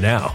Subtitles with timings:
[0.00, 0.34] now.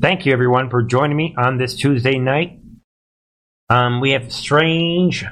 [0.00, 2.60] Thank you, everyone, for joining me on this Tuesday night.
[3.70, 5.24] Um, we have strange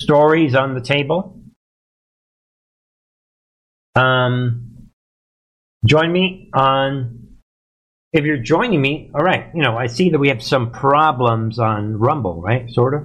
[0.00, 1.38] stories on the table.
[3.94, 4.90] Um,
[5.84, 7.38] join me on.
[8.12, 9.46] If you're joining me, all right.
[9.54, 12.70] You know, I see that we have some problems on Rumble, right?
[12.70, 13.02] Sort of.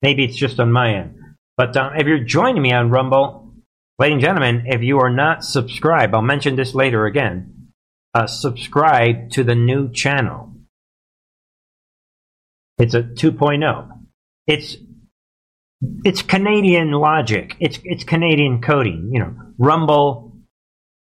[0.00, 1.18] Maybe it's just on my end.
[1.56, 3.52] But uh, if you're joining me on Rumble,
[3.98, 7.57] ladies and gentlemen, if you are not subscribed, I'll mention this later again.
[8.14, 10.52] Uh, subscribe to the new channel.
[12.78, 13.88] It's a 2.0.
[14.46, 14.76] It's
[16.04, 17.56] it's Canadian logic.
[17.60, 19.10] It's it's Canadian coding.
[19.12, 20.32] You know, Rumble.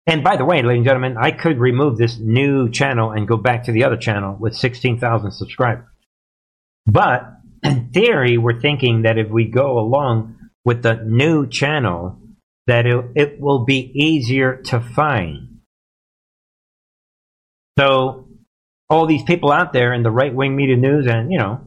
[0.07, 3.37] And by the way, ladies and gentlemen, I could remove this new channel and go
[3.37, 5.87] back to the other channel with 16,000 subscribers.
[6.85, 7.23] But
[7.63, 12.19] in theory, we're thinking that if we go along with the new channel,
[12.67, 15.54] that it, it will be easier to find.
[17.77, 18.27] So,
[18.89, 21.61] all these people out there in the right wing media news, and you know,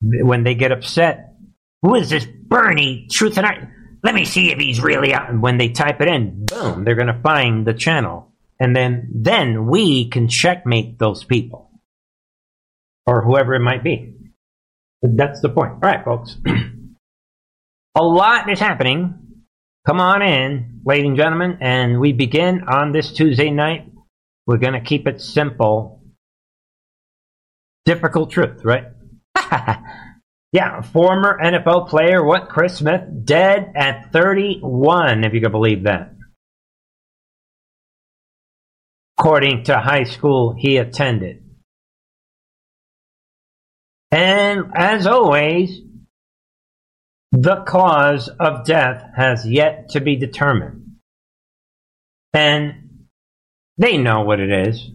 [0.00, 1.34] when they get upset,
[1.82, 3.68] who is this Bernie Truth and Art?
[4.02, 5.28] Let me see if he's really out.
[5.28, 9.10] And when they type it in, boom, they're going to find the channel, and then
[9.14, 11.70] then we can checkmate those people
[13.06, 14.14] or whoever it might be.
[15.02, 15.72] That's the point.
[15.72, 16.36] All right, folks.
[17.96, 19.14] A lot is happening.
[19.86, 23.89] Come on in, ladies and gentlemen, and we begin on this Tuesday night.
[24.46, 26.02] We're going to keep it simple.
[27.84, 28.84] Difficult truth, right?
[30.52, 32.48] yeah, former NFL player, what?
[32.48, 36.14] Chris Smith, dead at 31, if you can believe that.
[39.18, 41.44] According to high school he attended.
[44.10, 45.80] And as always,
[47.32, 50.96] the cause of death has yet to be determined.
[52.32, 52.89] And
[53.80, 54.90] they know what it is.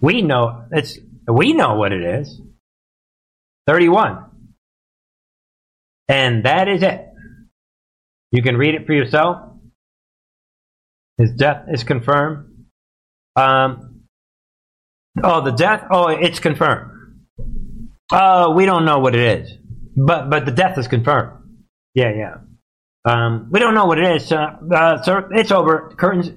[0.00, 2.40] We know it's we know what it is.
[3.66, 4.24] 31.
[6.08, 7.04] And that is it.
[8.30, 9.38] You can read it for yourself.
[11.18, 12.68] His death is confirmed.
[13.34, 14.02] Um,
[15.22, 15.84] oh, the death?
[15.90, 16.92] Oh, it's confirmed.
[18.12, 19.52] Uh, we don't know what it is,
[19.96, 21.32] but but the death is confirmed.
[21.94, 22.34] Yeah, yeah.
[23.04, 25.28] Um, we don't know what it is, uh, uh, sir.
[25.32, 25.92] It's over.
[25.96, 26.30] Curtains.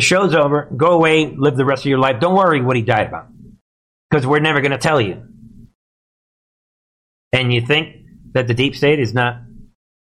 [0.00, 0.66] The show's over.
[0.74, 1.26] Go away.
[1.26, 2.20] Live the rest of your life.
[2.20, 3.26] Don't worry what he died about,
[4.08, 5.24] because we're never going to tell you.
[7.34, 7.96] And you think
[8.32, 9.42] that the deep state is not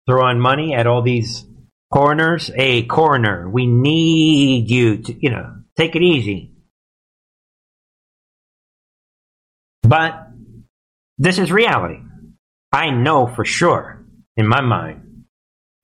[0.09, 1.45] throwing money at all these
[1.93, 2.51] coroners?
[2.57, 6.53] A coroner, we need you to, you know, take it easy.
[9.83, 10.29] But
[11.19, 11.99] this is reality.
[12.73, 14.03] I know for sure,
[14.35, 15.27] in my mind,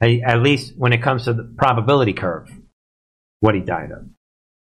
[0.01, 2.51] at least when it comes to the probability curve,
[3.41, 4.07] what he died of.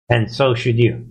[0.09, 1.07] And so should you.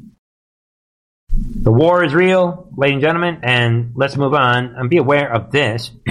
[1.37, 5.51] The war is real, ladies and gentlemen, and let's move on and be aware of
[5.51, 5.91] this.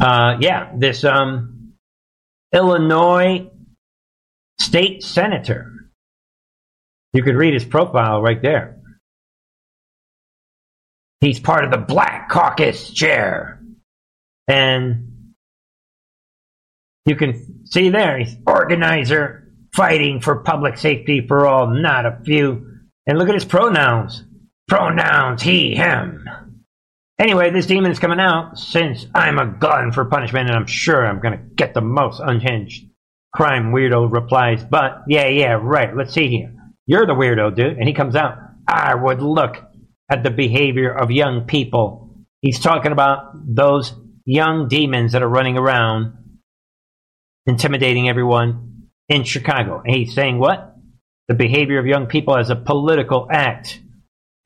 [0.00, 1.72] uh, yeah, this um,
[2.52, 3.50] Illinois
[4.60, 5.72] state senator.
[7.12, 8.78] You could read his profile right there.
[11.20, 13.60] He's part of the Black Caucus chair.
[14.48, 15.34] And
[17.06, 19.42] you can see there, he's organizer
[19.74, 22.68] fighting for public safety for all, not a few.
[23.06, 24.22] And look at his pronouns.
[24.68, 26.24] Pronouns, he, him.
[27.18, 31.20] Anyway, this demon's coming out since I'm a glutton for punishment and I'm sure I'm
[31.22, 32.86] to get the most unhinged
[33.34, 34.64] crime weirdo replies.
[34.64, 35.96] But yeah, yeah, right.
[35.96, 36.54] Let's see here.
[36.86, 37.78] You're the weirdo, dude.
[37.78, 38.38] And he comes out.
[38.66, 39.56] I would look
[40.10, 42.16] at the behavior of young people.
[42.40, 46.14] He's talking about those young demons that are running around
[47.46, 49.82] intimidating everyone in Chicago.
[49.84, 50.76] And he's saying what?
[51.28, 53.80] The behavior of young people as a political act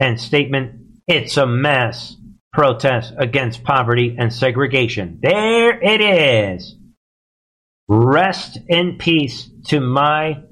[0.01, 2.17] and statement it's a mass
[2.53, 5.21] protest against poverty and segregation.
[5.23, 6.75] There it is.
[7.89, 10.43] Rest in peace to my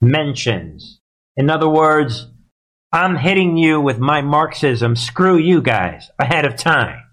[0.00, 1.00] mentions.
[1.36, 2.26] In other words,
[2.92, 4.96] I'm hitting you with my Marxism.
[4.96, 7.03] Screw you guys ahead of time.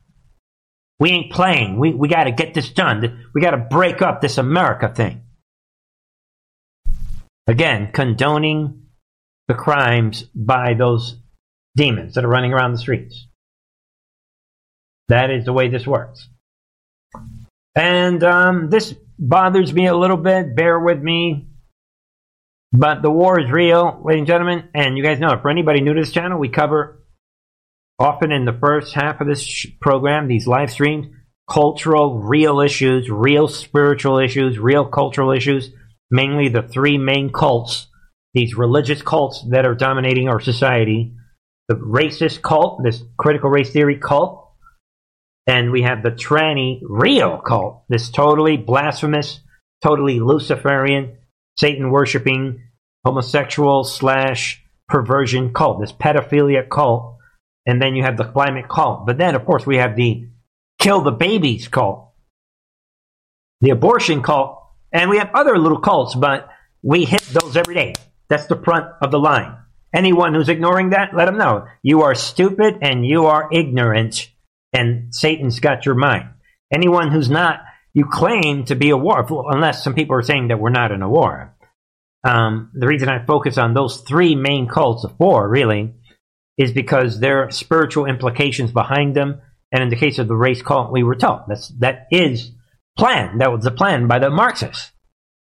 [1.02, 1.80] We ain't playing.
[1.80, 3.26] We, we got to get this done.
[3.34, 5.24] We got to break up this America thing.
[7.48, 8.84] Again, condoning
[9.48, 11.18] the crimes by those
[11.76, 13.28] demons that are running around the streets.
[15.08, 16.30] That is the way this works.
[17.76, 20.56] And um, this bothers me a little bit.
[20.56, 21.48] Bear with me.
[22.72, 24.70] But the war is real, ladies and gentlemen.
[24.76, 27.01] And you guys know, for anybody new to this channel, we cover
[28.02, 31.08] often in the first half of this sh- program, these live streams,
[31.50, 35.72] cultural, real issues, real spiritual issues, real cultural issues,
[36.10, 37.88] mainly the three main cults,
[38.34, 41.14] these religious cults that are dominating our society.
[41.68, 44.52] The racist cult, this critical race theory cult,
[45.48, 49.40] and we have the tranny real cult, this totally blasphemous,
[49.84, 51.18] totally Luciferian,
[51.58, 52.64] Satan worshiping,
[53.06, 57.18] homosexual slash perversion cult, this pedophilia cult.
[57.66, 59.06] And then you have the climate cult.
[59.06, 60.28] But then, of course, we have the
[60.80, 62.12] kill the babies cult,
[63.62, 64.58] the abortion cult,
[64.92, 66.50] and we have other little cults, but
[66.82, 67.94] we hit those every day.
[68.30, 69.58] That's the front of the line.
[69.94, 71.68] Anyone who's ignoring that, let them know.
[71.84, 74.30] You are stupid and you are ignorant
[74.74, 76.30] and Satan's got your mind.
[76.72, 77.60] Anyone who's not,
[77.94, 81.02] you claim to be a war, unless some people are saying that we're not in
[81.02, 81.56] a war.
[82.24, 85.96] Um, the reason I focus on those three main cults of four, really,
[86.62, 89.42] is because there are spiritual implications behind them.
[89.72, 92.52] And in the case of the race cult, we were told that's that is
[92.98, 93.42] planned.
[93.42, 94.92] That was the plan by the Marxists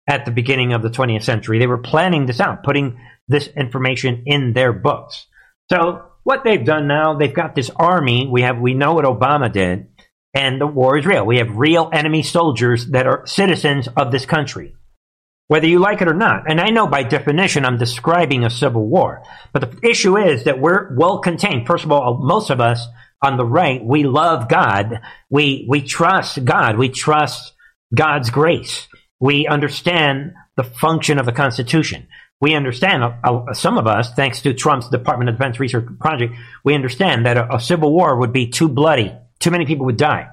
[0.07, 1.59] at the beginning of the 20th century.
[1.59, 5.27] They were planning this out, putting this information in their books.
[5.71, 8.27] So what they've done now, they've got this army.
[8.27, 9.89] We have, we know what Obama did,
[10.35, 11.25] and the war is real.
[11.25, 14.75] We have real enemy soldiers that are citizens of this country,
[15.49, 16.51] whether you like it or not.
[16.51, 20.61] And I know by definition I'm describing a civil war, but the issue is that
[20.61, 21.67] we're well contained.
[21.67, 22.87] First of all, most of us
[23.21, 25.01] on the right, we love God.
[25.29, 26.79] We we trust God.
[26.79, 27.53] We trust
[27.95, 28.87] God's grace.
[29.19, 32.07] We understand the function of the Constitution
[32.41, 36.35] we understand, uh, uh, some of us, thanks to Trump's Department of Defense Research Project,
[36.65, 39.13] we understand that a, a, civil war would be too bloody.
[39.41, 40.29] Too many people would die.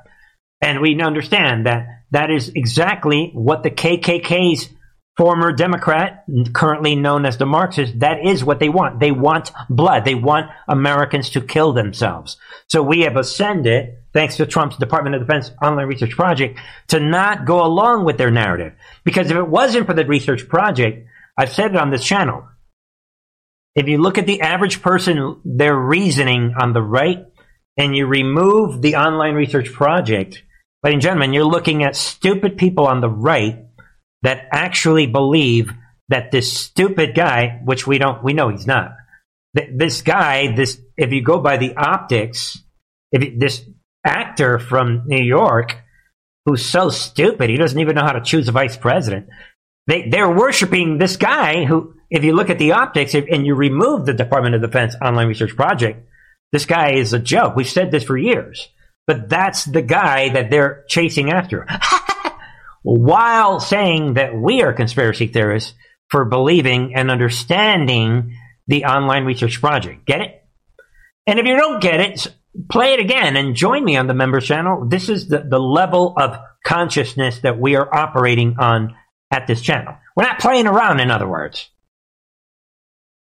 [0.62, 4.70] And we understand that that is exactly what the KKK's
[5.18, 9.00] former Democrat, currently known as the Marxists, that is what they want.
[9.00, 10.04] They want blood.
[10.04, 12.38] They want Americans to kill themselves.
[12.68, 17.46] So we have ascended, thanks to Trump's Department of Defense Online Research Project, to not
[17.46, 18.74] go along with their narrative.
[19.06, 21.08] Because if it wasn't for the research project,
[21.38, 22.48] I've said it on this channel.
[23.74, 27.26] If you look at the average person, their reasoning on the right,
[27.78, 30.44] and you remove the online research project,
[30.84, 33.65] ladies and gentlemen, you're looking at stupid people on the right
[34.26, 35.72] that actually believe
[36.10, 38.96] that this stupid guy, which we don't, we know he's not.
[39.54, 42.58] This guy, this, if you go by the optics,
[43.12, 43.62] if this
[44.04, 45.78] actor from New York,
[46.44, 49.28] who's so stupid, he doesn't even know how to choose a vice president.
[49.86, 54.08] They, they're worshiping this guy who, if you look at the optics and you remove
[54.08, 56.04] the Department of Defense Online Research Project,
[56.52, 57.56] this guy is a joke.
[57.56, 58.70] We've said this for years.
[59.06, 61.68] But that's the guy that they're chasing after.
[62.88, 65.74] While saying that we are conspiracy theorists
[66.12, 68.38] for believing and understanding
[68.68, 70.06] the Online Research Project.
[70.06, 70.44] Get it?
[71.26, 72.28] And if you don't get it,
[72.70, 74.86] play it again and join me on the members channel.
[74.88, 78.96] This is the, the level of consciousness that we are operating on
[79.32, 79.96] at this channel.
[80.16, 81.68] We're not playing around, in other words.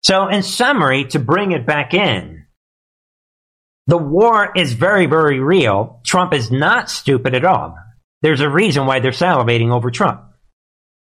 [0.03, 2.45] So, in summary, to bring it back in,
[3.87, 6.01] the war is very, very real.
[6.05, 7.75] Trump is not stupid at all.
[8.21, 10.23] There's a reason why they're salivating over Trump.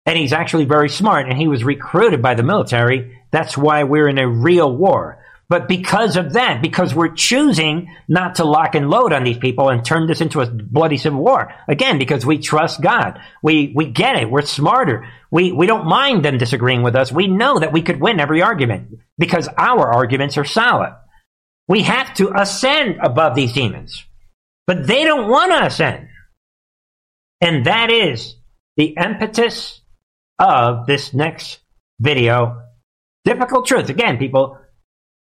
[0.06, 3.20] And he's actually very smart, and he was recruited by the military.
[3.32, 5.24] That's why we're in a real war.
[5.52, 9.68] But because of that, because we're choosing not to lock and load on these people
[9.68, 13.20] and turn this into a bloody civil war, again, because we trust God.
[13.44, 14.32] We, we get it.
[14.32, 15.10] We're smarter.
[15.30, 17.12] We, we don't mind them disagreeing with us.
[17.12, 20.96] We know that we could win every argument because our arguments are solid.
[21.68, 24.06] We have to ascend above these demons,
[24.68, 26.08] but they don't want to ascend.
[27.42, 28.36] And that is
[28.78, 29.82] the impetus
[30.40, 31.60] of this next
[32.00, 32.62] video.
[33.26, 33.90] Difficult truth.
[33.90, 34.58] Again, people,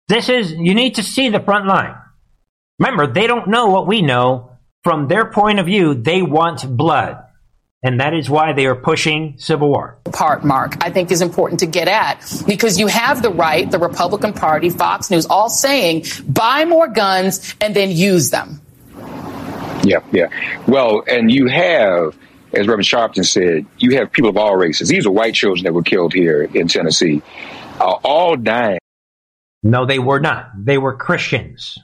[0.07, 1.95] this is, you need to see the front line.
[2.77, 4.51] Remember, they don't know what we know.
[4.83, 7.17] From their point of view, they want blood.
[7.81, 9.99] And that is why they are pushing civil war.
[10.11, 13.79] Part, Mark, I think is important to get at because you have the right, the
[13.79, 18.61] Republican Party, Fox News, all saying buy more guns and then use them.
[19.83, 20.27] Yeah, yeah.
[20.67, 22.17] Well, and you have,
[22.53, 24.89] as Reverend Sharpton said, you have people of all races.
[24.89, 27.21] These are white children that were killed here in Tennessee,
[27.79, 28.79] uh, all dying
[29.63, 30.51] no, they were not.
[30.57, 31.77] They were Christians.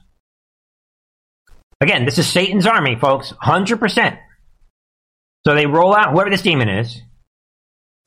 [1.82, 3.34] Again, this is Satan's army, folks.
[3.44, 4.18] 100%.
[5.46, 7.02] So they roll out whoever this demon is.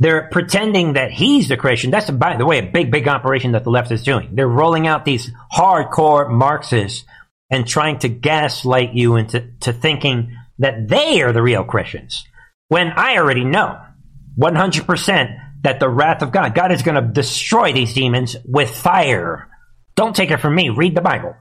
[0.01, 1.91] They're pretending that he's the Christian.
[1.91, 4.31] That's, by the way, a big, big operation that the left is doing.
[4.33, 7.05] They're rolling out these hardcore Marxists
[7.51, 12.25] and trying to gaslight you into to thinking that they are the real Christians.
[12.69, 13.79] When I already know
[14.39, 19.49] 100% that the wrath of God, God is going to destroy these demons with fire.
[19.97, 20.69] Don't take it from me.
[20.69, 21.35] Read the Bible.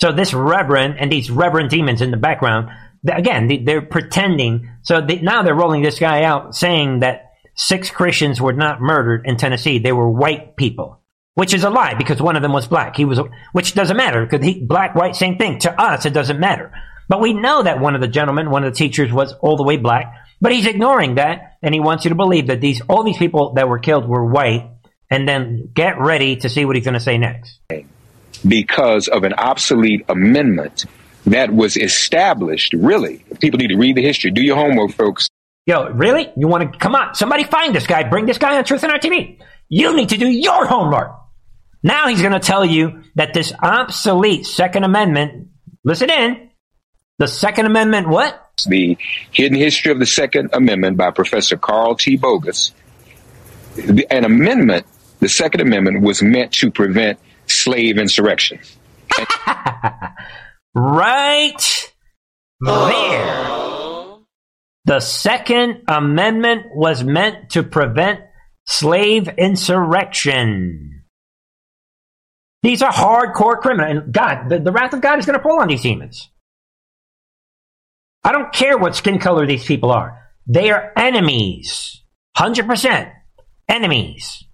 [0.00, 2.68] So this reverend and these reverend demons in the background,
[3.10, 4.70] again, they're pretending.
[4.82, 9.26] So they, now they're rolling this guy out saying that six Christians were not murdered
[9.26, 9.78] in Tennessee.
[9.78, 10.97] They were white people,
[11.38, 12.96] which is a lie because one of them was black.
[12.96, 13.20] He was,
[13.52, 15.60] which doesn't matter because he, black, white, same thing.
[15.60, 16.72] To us, it doesn't matter.
[17.08, 19.62] But we know that one of the gentlemen, one of the teachers was all the
[19.62, 23.04] way black, but he's ignoring that and he wants you to believe that these, all
[23.04, 24.68] these people that were killed were white
[25.12, 27.60] and then get ready to see what he's going to say next
[28.46, 30.86] because of an obsolete amendment
[31.24, 32.72] that was established.
[32.72, 34.32] Really, people need to read the history.
[34.32, 35.28] Do your homework, folks.
[35.66, 36.32] Yo, really?
[36.36, 37.14] You want to come on?
[37.14, 38.02] Somebody find this guy.
[38.02, 39.38] Bring this guy on Truth and Art TV.
[39.68, 41.12] You need to do your homework.
[41.82, 45.48] Now he's going to tell you that this obsolete Second Amendment.
[45.84, 46.50] Listen in.
[47.18, 48.08] The Second Amendment.
[48.08, 48.44] What?
[48.66, 48.96] The
[49.32, 52.16] Hidden History of the Second Amendment by Professor Carl T.
[52.16, 52.72] Bogus.
[54.10, 54.86] An amendment,
[55.20, 58.58] the Second Amendment, was meant to prevent slave insurrection.
[60.74, 61.92] right
[62.60, 63.48] there.
[64.84, 68.20] The Second Amendment was meant to prevent
[68.66, 70.97] slave insurrection.
[72.62, 74.04] These are hardcore criminals.
[74.04, 76.28] And God, the, the wrath of God is going to fall on these demons.
[78.24, 80.28] I don't care what skin color these people are.
[80.46, 82.02] They are enemies.
[82.36, 83.12] 100%
[83.68, 84.44] enemies.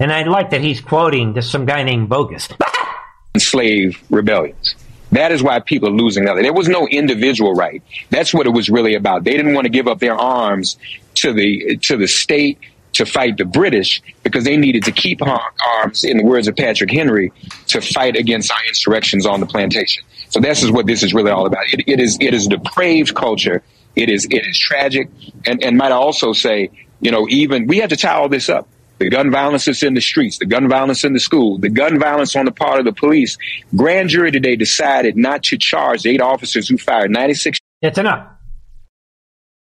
[0.00, 2.48] And I like that he's quoting this some guy named Bogus.
[3.36, 4.74] Slave rebellions.
[5.12, 6.36] That is why people are losing out.
[6.36, 7.82] There was no individual right.
[8.10, 9.22] That's what it was really about.
[9.22, 10.76] They didn't want to give up their arms
[11.16, 12.58] to the to the state
[12.94, 16.90] to fight the British because they needed to keep arms, in the words of Patrick
[16.90, 17.32] Henry,
[17.68, 20.02] to fight against our insurrections on the plantation.
[20.28, 21.64] So this is what this is really all about.
[21.72, 23.62] It, it is it is depraved culture.
[23.94, 25.08] It is it is tragic,
[25.46, 26.70] and and might I also say,
[27.00, 29.94] you know, even we have to tie all this up the gun violence that's in
[29.94, 32.84] the streets, the gun violence in the school, the gun violence on the part of
[32.84, 33.36] the police.
[33.74, 37.58] Grand jury today decided not to charge eight officers who fired 96.
[37.82, 38.28] It's enough.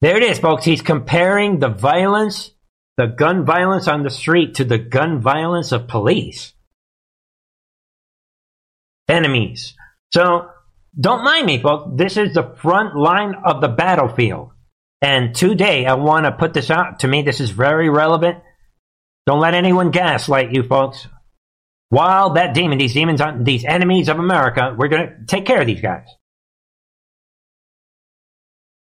[0.01, 0.65] There it is, folks.
[0.65, 2.51] He's comparing the violence,
[2.97, 6.53] the gun violence on the street to the gun violence of police.
[9.07, 9.73] Enemies.
[10.13, 10.49] So
[10.99, 11.91] don't mind me, folks.
[11.95, 14.51] This is the front line of the battlefield.
[15.01, 16.99] And today I want to put this out.
[16.99, 18.37] To me, this is very relevant
[19.25, 21.07] don't let anyone gaslight you, folks.
[21.89, 25.61] While that demon, these demons, aren't these enemies of America, we're going to take care
[25.61, 26.07] of these guys.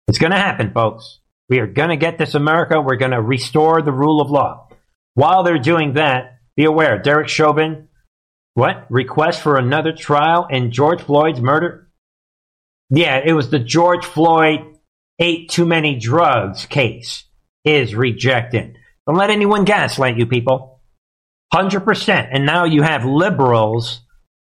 [0.07, 1.19] It's going to happen, folks.
[1.49, 2.81] We are going to get this America.
[2.81, 4.69] We're going to restore the rule of law.
[5.13, 7.89] While they're doing that, be aware, Derek Chauvin,
[8.53, 8.85] what?
[8.89, 11.89] Request for another trial in George Floyd's murder?
[12.89, 14.59] Yeah, it was the George Floyd
[15.19, 17.25] ate too many drugs case
[17.63, 18.77] is rejected.
[19.05, 20.81] Don't let anyone gaslight you people.
[21.53, 22.29] 100%.
[22.31, 24.01] And now you have liberals.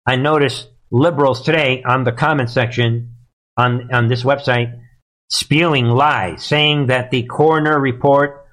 [0.06, 3.16] I noticed liberals today on the comment section
[3.56, 4.80] on, on this website
[5.30, 8.46] spewing lies, saying that the coroner report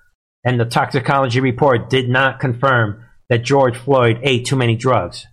[0.44, 5.26] and the toxicology report did not confirm that George Floyd ate too many drugs.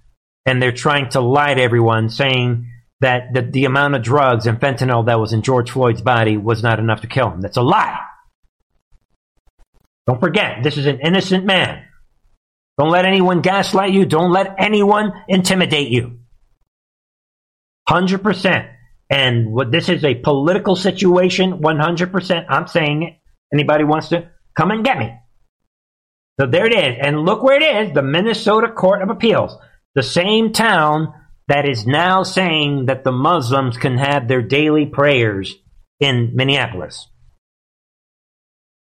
[0.45, 2.67] And they're trying to lie to everyone, saying
[3.01, 6.63] that the, the amount of drugs and fentanyl that was in George Floyd's body was
[6.63, 7.41] not enough to kill him.
[7.41, 7.99] That's a lie.
[10.07, 11.83] Don't forget, this is an innocent man.
[12.77, 14.05] Don't let anyone gaslight you.
[14.05, 16.19] Don't let anyone intimidate you.
[17.89, 18.73] 100%.
[19.11, 22.45] And what this is a political situation, 100%.
[22.47, 23.17] I'm saying it.
[23.53, 25.13] Anybody wants to come and get me.
[26.39, 26.97] So there it is.
[27.01, 29.57] And look where it is the Minnesota Court of Appeals.
[29.95, 31.13] The same town
[31.49, 35.53] that is now saying that the Muslims can have their daily prayers
[35.99, 37.09] in Minneapolis.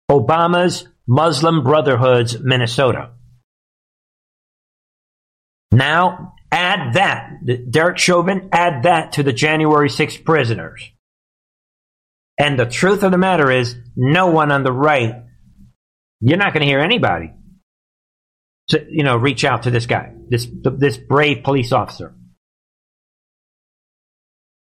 [0.09, 3.11] Obama's Muslim Brotherhood's Minnesota.
[5.73, 10.91] Now, add that, Derek Chauvin, add that to the January 6th prisoners.
[12.39, 15.25] And the truth of the matter is, no one on the right,
[16.21, 17.33] you're not going to hear anybody,
[18.69, 20.47] to, you know, reach out to this guy, this,
[20.79, 22.15] this brave police officer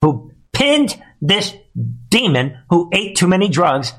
[0.02, 1.54] who pinned this
[2.10, 3.94] demon who ate too many drugs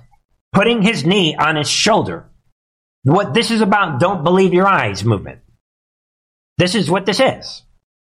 [0.53, 2.31] putting his knee on his shoulder.
[3.05, 5.41] What this is about, don't believe your eyes movement.
[6.59, 7.63] This is what this is.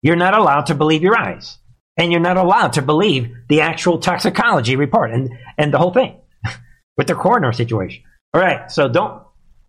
[0.06, 1.58] You're not allowed to believe your eyes.
[1.98, 6.20] And you're not allowed to believe the actual toxicology report and, and the whole thing
[6.98, 8.04] with the coroner situation.
[8.32, 9.24] All right, so don't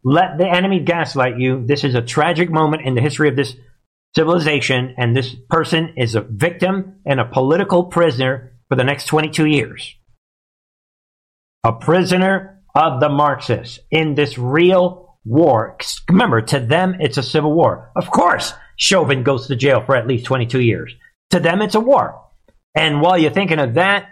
[0.04, 1.64] let the enemy gaslight you.
[1.66, 3.56] This is a tragic moment in the history of this
[4.14, 9.46] civilization, and this person is a victim and a political prisoner for the next 22
[9.46, 9.94] years.
[11.64, 15.78] A prisoner of the Marxists in this real war.
[16.10, 17.90] Remember, to them, it's a civil war.
[17.96, 20.94] Of course, Chauvin goes to jail for at least 22 years.
[21.30, 22.22] To them, it's a war.
[22.74, 24.06] And while you're thinking of that,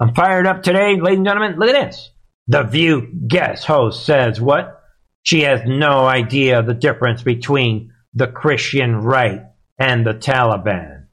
[0.00, 1.58] I'm fired up today, ladies and gentlemen.
[1.58, 2.10] Look at this.
[2.48, 4.82] The View guest host says what?
[5.22, 9.42] She has no idea the difference between the Christian right
[9.78, 11.06] and the Taliban.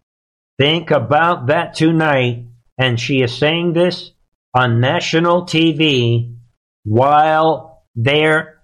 [0.59, 2.45] Think about that tonight.
[2.77, 4.11] And she is saying this
[4.53, 6.35] on national TV
[6.83, 8.61] while there,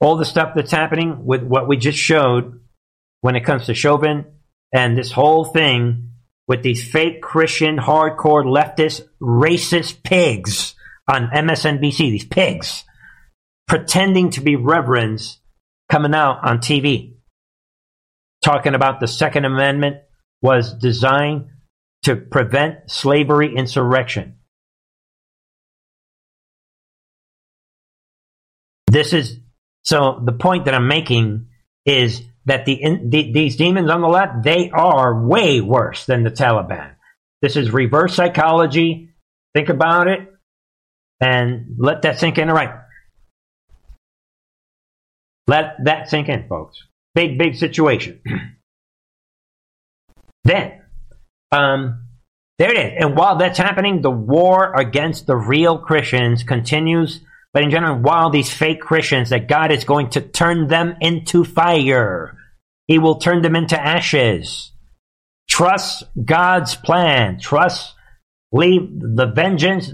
[0.00, 2.60] all the stuff that's happening with what we just showed
[3.20, 4.24] when it comes to Chauvin
[4.72, 6.10] and this whole thing
[6.46, 10.74] with these fake Christian, hardcore, leftist, racist pigs
[11.08, 12.84] on MSNBC, these pigs
[13.66, 15.40] pretending to be reverends
[15.90, 17.14] coming out on TV
[18.42, 19.96] talking about the Second Amendment
[20.40, 21.46] was designed
[22.04, 24.36] to prevent slavery insurrection.
[28.90, 29.38] This is
[29.82, 31.48] so the point that I'm making
[31.84, 36.30] is that the, the, these demons on the left they are way worse than the
[36.30, 36.94] Taliban.
[37.42, 39.10] This is reverse psychology.
[39.54, 40.20] Think about it
[41.20, 42.48] and let that sink in.
[42.48, 42.74] All right.
[45.46, 46.82] Let that sink in, folks.
[47.14, 48.20] Big, big situation.
[50.44, 50.82] then,
[51.52, 52.06] um,
[52.58, 52.92] there it is.
[53.00, 57.20] And while that's happening, the war against the real Christians continues.
[57.54, 61.44] But in general, while these fake Christians, that God is going to turn them into
[61.44, 62.36] fire,
[62.86, 64.72] He will turn them into ashes.
[65.48, 67.40] Trust God's plan.
[67.40, 67.94] Trust,
[68.52, 69.90] leave the vengeance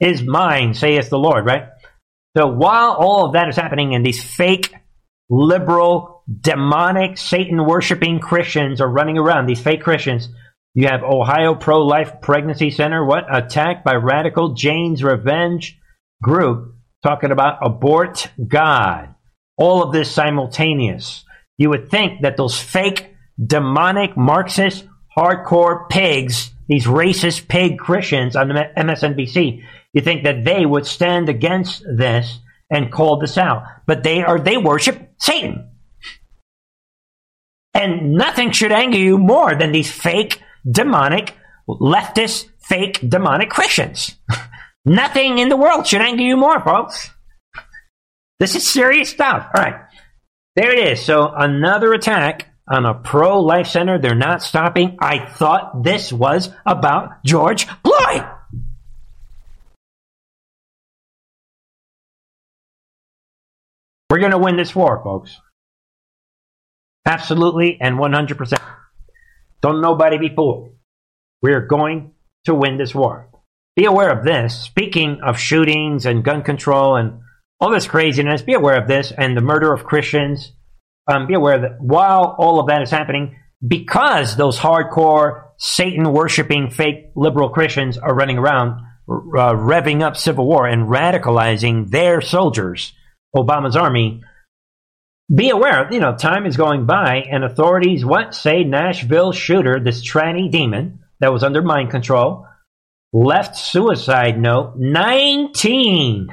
[0.00, 1.68] is mine, saith the Lord, right?
[2.36, 4.74] So while all of that is happening and these fake
[5.28, 10.28] liberal, demonic, Satan worshiping Christians are running around, these fake Christians.
[10.74, 13.24] You have Ohio Pro Life Pregnancy Center, what?
[13.34, 15.77] Attacked by radical Jane's Revenge
[16.22, 19.14] group talking about abort God.
[19.56, 21.24] All of this simultaneous.
[21.56, 28.48] You would think that those fake, demonic, Marxist, hardcore pigs, these racist pig Christians on
[28.48, 32.38] MSNBC, you think that they would stand against this
[32.70, 33.64] and call this out.
[33.86, 35.70] But they are, they worship Satan.
[37.74, 41.34] And nothing should anger you more than these fake, demonic,
[41.68, 44.16] leftist, fake, demonic Christians.
[44.88, 47.10] nothing in the world should anger you more, folks.
[48.40, 49.48] This is serious stuff.
[49.54, 49.82] All right.
[50.56, 51.04] There it is.
[51.04, 53.98] So another attack on a pro life center.
[53.98, 54.96] They're not stopping.
[55.00, 58.24] I thought this was about George Floyd.
[64.10, 65.38] We're going to win this war, folks.
[67.04, 68.58] Absolutely and 100%.
[69.60, 70.70] Don't nobody be fooled.
[71.42, 72.12] We're going
[72.44, 73.27] to win this war.
[73.78, 74.60] Be aware of this.
[74.60, 77.20] Speaking of shootings and gun control and
[77.60, 80.50] all this craziness, be aware of this and the murder of Christians.
[81.06, 86.70] Um, be aware that while all of that is happening, because those hardcore Satan worshiping
[86.70, 92.92] fake liberal Christians are running around uh, revving up civil war and radicalizing their soldiers,
[93.36, 94.22] Obama's army,
[95.32, 100.04] be aware, you know, time is going by and authorities, what say Nashville shooter, this
[100.04, 102.44] tranny demon that was under mind control,
[103.12, 106.28] left suicide note 19,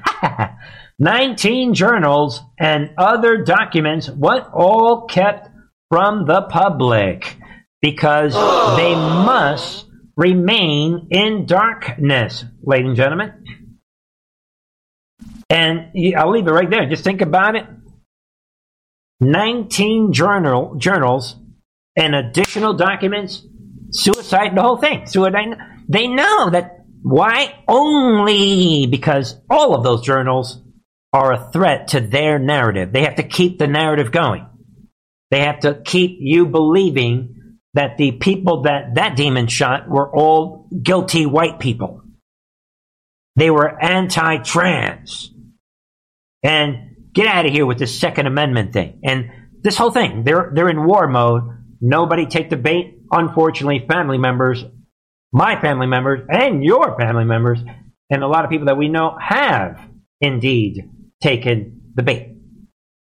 [0.99, 5.49] 19 journals and other documents, what all kept
[5.89, 7.37] from the public
[7.81, 8.33] because
[8.77, 9.85] they must
[10.17, 13.33] remain in darkness, ladies and gentlemen.
[15.49, 16.89] And I'll leave it right there.
[16.89, 17.65] Just think about it.
[19.21, 21.35] 19 journal journals
[21.95, 23.45] and additional documents,
[23.91, 25.05] suicide, the whole thing.
[25.05, 25.57] Suicide.
[25.87, 30.61] They know that why only because all of those journals
[31.13, 32.91] are a threat to their narrative.
[32.91, 34.47] They have to keep the narrative going.
[35.31, 40.69] They have to keep you believing that the people that that demon shot were all
[40.81, 42.01] guilty white people.
[43.35, 45.31] They were anti-trans.
[46.41, 49.01] And get out of here with this Second Amendment thing.
[49.03, 51.43] And this whole thing, they're, they're in war mode.
[51.81, 52.99] Nobody take the bait.
[53.11, 54.63] Unfortunately, family members,
[55.35, 57.59] my family members, and your family members,
[58.09, 59.79] and a lot of people that we know have
[60.21, 60.89] indeed
[61.21, 62.35] taken the bait.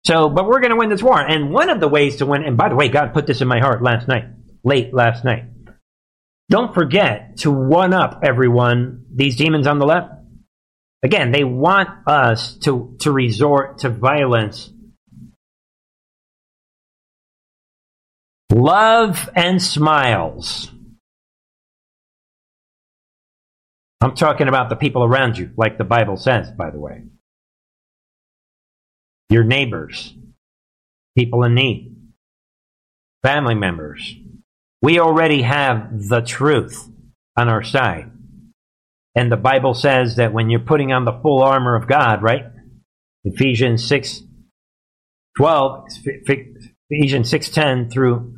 [0.07, 1.21] So, but we're going to win this war.
[1.21, 3.49] And one of the ways to win, and by the way, God put this in
[3.49, 4.25] my heart last night,
[4.63, 5.45] late last night.
[6.51, 10.15] Don't forget to one up everyone, these demons on the left
[11.05, 14.73] Again, they want us to, to resort to violence.
[18.51, 20.71] Love and smiles.
[24.05, 27.05] I'm talking about the people around you, like the Bible says, by the way.
[29.31, 30.15] Your neighbors,
[31.17, 31.97] people in need,
[33.23, 34.15] family members.
[34.83, 36.87] We already have the truth
[37.35, 38.11] on our side.
[39.15, 42.45] And the Bible says that when you're putting on the full armor of God, right?
[43.25, 44.23] Ephesians 6
[45.39, 45.87] 12,
[46.91, 48.37] Ephesians 6 10 through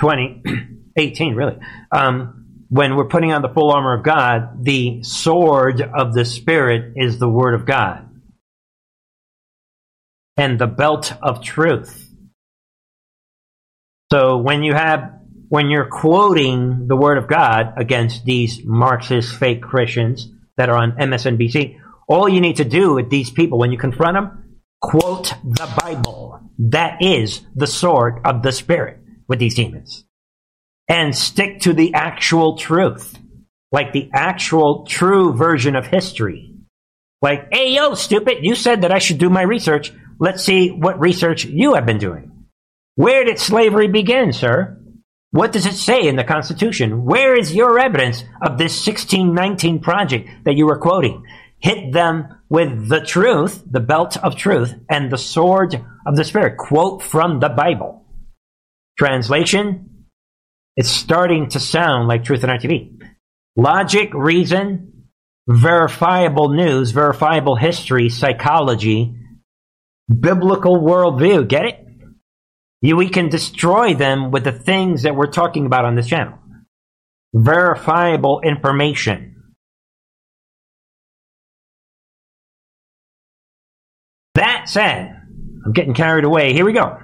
[0.00, 0.42] 20,
[0.98, 1.56] 18, really.
[1.92, 2.39] Um,
[2.70, 7.18] when we're putting on the full armor of God, the sword of the Spirit is
[7.18, 8.08] the Word of God.
[10.36, 12.08] And the belt of truth.
[14.12, 15.16] So when you have
[15.48, 20.92] when you're quoting the Word of God against these Marxist fake Christians that are on
[20.92, 21.76] MSNBC,
[22.08, 26.40] all you need to do with these people when you confront them, quote the Bible.
[26.56, 30.04] That is the sword of the Spirit with these demons.
[30.90, 33.16] And stick to the actual truth.
[33.72, 36.52] Like the actual true version of history.
[37.22, 39.92] Like, hey yo, stupid, you said that I should do my research.
[40.18, 42.46] Let's see what research you have been doing.
[42.96, 44.78] Where did slavery begin, sir?
[45.30, 47.04] What does it say in the Constitution?
[47.04, 51.24] Where is your evidence of this 1619 project that you were quoting?
[51.60, 56.56] Hit them with the truth, the belt of truth, and the sword of the Spirit.
[56.56, 58.04] Quote from the Bible.
[58.98, 59.99] Translation
[60.76, 63.00] It's starting to sound like Truth and Art TV.
[63.56, 65.08] Logic, reason,
[65.48, 69.14] verifiable news, verifiable history, psychology,
[70.08, 71.48] biblical worldview.
[71.48, 71.86] Get it?
[72.82, 76.38] You, we can destroy them with the things that we're talking about on this channel.
[77.34, 79.30] Verifiable information.
[84.34, 85.20] That said,
[85.66, 86.52] I'm getting carried away.
[86.54, 86.98] Here we go.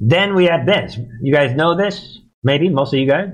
[0.00, 0.96] Then we have this.
[1.20, 2.18] You guys know this?
[2.48, 3.28] Maybe, most of you guys.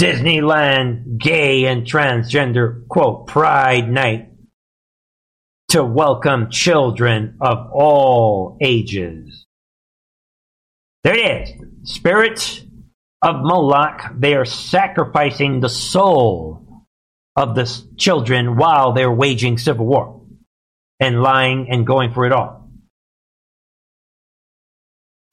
[0.00, 4.30] Disneyland gay and transgender, quote, pride night
[5.68, 9.44] to welcome children of all ages.
[11.04, 11.50] There it is.
[11.82, 12.62] Spirits
[13.20, 16.86] of Moloch, they are sacrificing the soul
[17.36, 20.22] of the children while they're waging civil war
[20.98, 22.70] and lying and going for it all.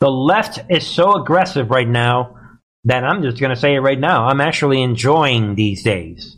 [0.01, 2.41] The left is so aggressive right now
[2.85, 4.27] that I'm just going to say it right now.
[4.27, 6.37] I'm actually enjoying these days.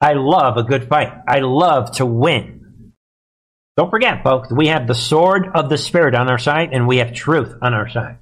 [0.00, 1.12] I love a good fight.
[1.28, 2.92] I love to win.
[3.76, 6.98] Don't forget, folks, we have the sword of the Spirit on our side and we
[6.98, 8.18] have truth on our side.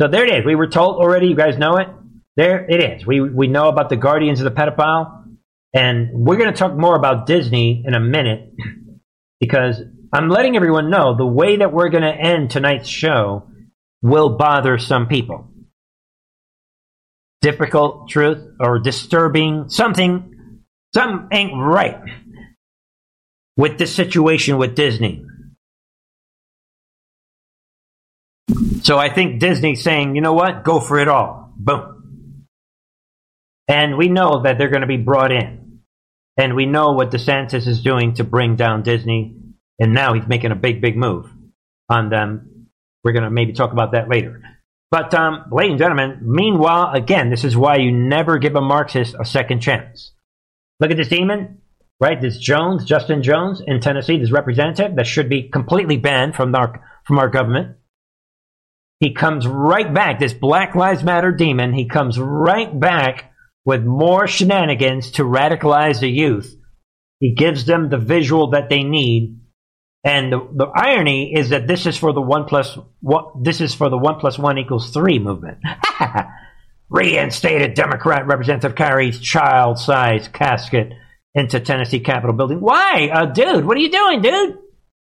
[0.00, 0.44] So there it is.
[0.44, 1.28] We were told already.
[1.28, 1.88] You guys know it.
[2.36, 3.06] There it is.
[3.06, 5.24] We we know about the guardians of the pedophile,
[5.72, 8.52] and we're going to talk more about Disney in a minute
[9.40, 9.80] because
[10.12, 13.48] I'm letting everyone know the way that we're going to end tonight's show
[14.02, 15.48] will bother some people.
[17.46, 22.00] Difficult truth or disturbing something, something ain't right
[23.56, 25.24] with this situation with Disney.
[28.82, 30.64] So I think Disney's saying, you know what?
[30.64, 31.52] Go for it all.
[31.56, 32.48] Boom.
[33.68, 35.82] And we know that they're going to be brought in.
[36.36, 39.36] And we know what DeSantis is doing to bring down Disney.
[39.78, 41.30] And now he's making a big, big move
[41.88, 42.66] on them.
[43.04, 44.42] We're going to maybe talk about that later.
[44.90, 49.16] But, um, ladies and gentlemen, meanwhile, again, this is why you never give a Marxist
[49.18, 50.12] a second chance.
[50.78, 51.58] Look at this demon,
[52.00, 52.20] right?
[52.20, 56.80] This Jones, Justin Jones in Tennessee, this representative that should be completely banned from our,
[57.04, 57.76] from our government
[58.98, 63.32] he comes right back, this Black Lives Matter demon, he comes right back
[63.64, 66.56] with more shenanigans to radicalize the youth.
[67.20, 69.40] He gives them the visual that they need.
[70.06, 73.74] And the, the irony is that this is for the one plus one, this is
[73.74, 75.58] for the one plus one equals three movement.
[76.88, 80.92] Reinstated Democrat Representative carries child-sized casket
[81.34, 82.60] into Tennessee Capitol building.
[82.60, 83.66] Why, uh, dude?
[83.66, 84.58] What are you doing, dude?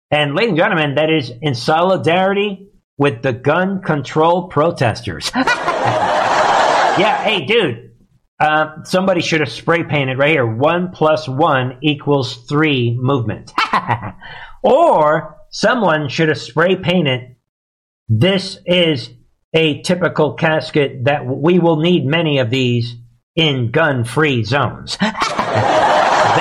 [0.09, 5.29] And ladies and gentlemen, that is in solidarity with the gun control protesters.
[5.35, 7.91] yeah, hey, dude.
[8.39, 10.45] Uh, somebody should have spray painted right here.
[10.45, 13.51] One plus one equals three movement.
[14.63, 17.35] or someone should have spray painted.
[18.09, 19.09] This is
[19.53, 22.95] a typical casket that we will need many of these
[23.35, 24.97] in gun free zones.
[25.01, 26.33] that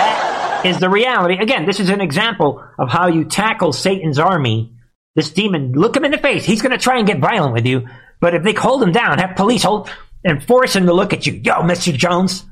[0.65, 1.37] is the reality.
[1.39, 4.73] Again, this is an example of how you tackle Satan's army
[5.17, 6.45] this demon, look him in the face.
[6.45, 7.89] He's going to try and get violent with you.
[8.21, 9.91] But if they hold him down, have police hold
[10.23, 11.33] and force him to look at you.
[11.33, 11.93] Yo, Mr.
[11.95, 12.45] Jones,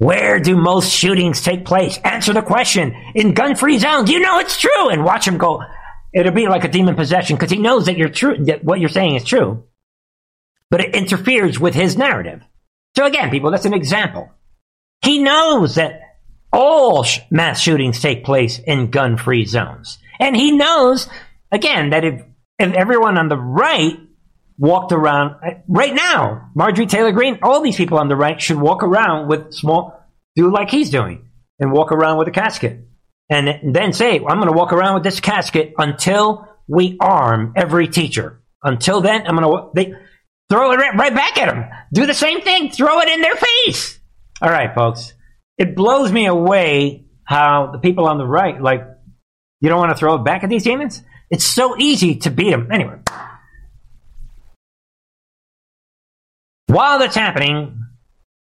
[0.00, 1.98] Where do most shootings take place?
[1.98, 2.96] Answer the question.
[3.14, 4.88] In gun-free zones, you know it's true.
[4.88, 5.62] And watch him go.
[6.14, 8.88] It'll be like a demon possession because he knows that you're true, that what you're
[8.88, 9.64] saying is true.
[10.70, 12.40] But it interferes with his narrative.
[12.96, 14.30] So again, people, that's an example.
[15.04, 16.00] He knows that
[16.50, 19.98] all sh- mass shootings take place in gun-free zones.
[20.18, 21.08] And he knows,
[21.52, 22.22] again, that if,
[22.58, 23.98] if everyone on the right
[24.60, 26.50] walked around right now.
[26.54, 29.98] Marjorie Taylor Greene, all these people on the right should walk around with small,
[30.36, 32.78] do like he's doing, and walk around with a casket,
[33.30, 37.88] and then say, "I'm going to walk around with this casket until we arm every
[37.88, 38.42] teacher.
[38.62, 39.94] Until then, I'm going to." They
[40.50, 41.64] throw it right back at them.
[41.92, 42.70] Do the same thing.
[42.70, 43.98] Throw it in their face.
[44.42, 45.14] All right, folks.
[45.56, 48.82] It blows me away how the people on the right, like,
[49.60, 51.02] you don't want to throw it back at these demons.
[51.30, 52.68] It's so easy to beat them.
[52.72, 52.96] Anyway.
[56.70, 57.84] While that's happening,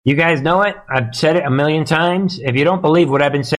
[0.04, 0.76] you guys know it.
[0.88, 2.40] I've said it a million times.
[2.40, 3.59] If you don't believe what I've been saying,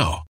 [0.00, 0.29] now.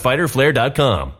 [0.00, 1.19] fighterflare.com.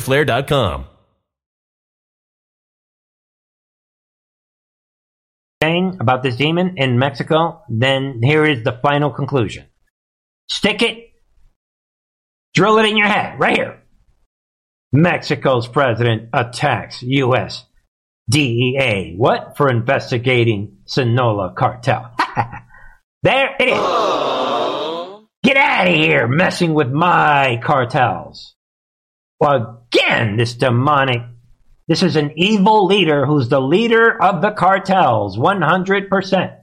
[0.00, 0.86] fighterflare.com.
[5.62, 9.66] Saying about this demon in Mexico, then here is the final conclusion.
[10.48, 11.12] Stick it,
[12.54, 13.82] drill it in your head, right here.
[14.92, 17.64] Mexico's president attacks U.S.
[18.28, 19.14] DEA.
[19.16, 19.56] What?
[19.56, 22.14] For investigating Sinaloa cartel.
[23.22, 23.74] there it is.
[23.76, 25.26] Oh.
[25.42, 28.54] Get out of here messing with my cartels.
[29.42, 31.22] Well, again, this demonic,
[31.88, 36.58] this is an evil leader who's the leader of the cartels, 100%.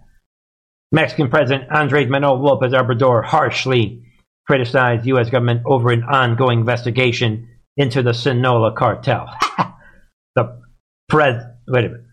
[0.93, 4.05] Mexican President Andres Manuel Lopez Obrador harshly
[4.47, 5.29] criticized U.S.
[5.29, 9.27] government over an ongoing investigation into the Sinaloa cartel.
[10.37, 10.61] the
[11.09, 12.05] pres, wait a minute.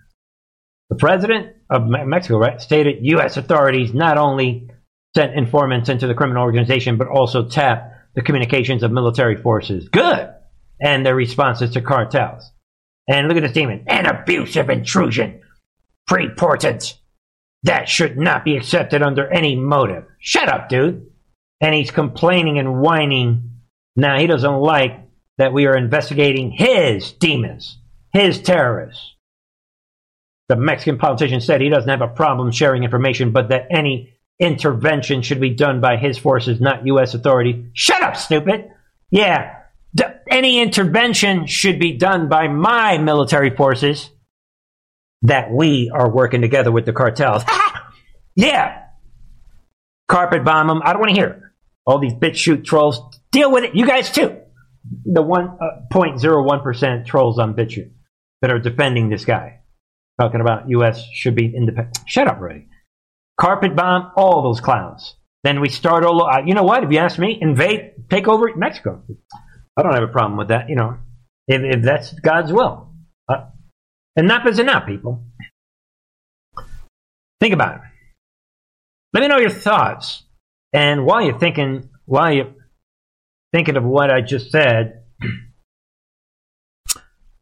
[0.90, 3.36] The president of Mexico, right, stated U.S.
[3.36, 4.68] authorities not only
[5.14, 9.88] sent informants into the criminal organization, but also tapped the communications of military forces.
[9.88, 10.32] Good.
[10.81, 12.51] And their responses to cartels.
[13.09, 13.85] And look at this demon.
[13.87, 15.41] An abusive intrusion.
[16.07, 16.99] Preportent.
[17.62, 20.05] That should not be accepted under any motive.
[20.18, 21.11] Shut up, dude.
[21.61, 23.61] And he's complaining and whining.
[23.97, 25.01] Now, he doesn't like
[25.39, 27.79] that we are investigating his demons,
[28.12, 29.14] his terrorists.
[30.49, 35.22] The Mexican politician said he doesn't have a problem sharing information, but that any intervention
[35.22, 37.14] should be done by his forces, not U.S.
[37.14, 37.66] authority.
[37.72, 38.70] Shut up, stupid!
[39.11, 39.57] Yeah,
[40.30, 44.11] any intervention should be done by my military forces
[45.22, 47.42] that we are working together with the cartels.
[48.36, 48.82] yeah!
[50.09, 50.82] Carpet bomb them.
[50.84, 51.40] I don't want to hear it.
[51.84, 53.01] All these BitChute trolls.
[53.32, 53.74] Deal with it.
[53.74, 54.36] You guys too.
[55.05, 57.90] The 1.01% uh, trolls on BitChute
[58.42, 59.61] that are defending this guy.
[60.20, 61.05] Talking about U.S.
[61.12, 61.99] should be independent.
[62.07, 62.68] Shut up, already.
[63.38, 65.16] Carpet bomb all those clowns.
[65.44, 66.24] Then we start all.
[66.24, 66.84] Uh, you know what?
[66.84, 69.03] If you ask me, invade, take over Mexico.
[69.77, 70.68] I don't have a problem with that.
[70.68, 70.99] You know,
[71.47, 72.93] if, if that's God's will.
[73.29, 73.47] Uh,
[74.16, 75.24] enough is enough, people.
[77.41, 77.81] Think about it.
[79.12, 80.22] Let me know your thoughts.
[80.72, 82.55] And while you're thinking, while you're
[83.53, 85.05] thinking of what I just said,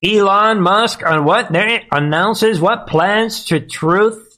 [0.04, 4.34] Elon Musk on what announces what plans to truth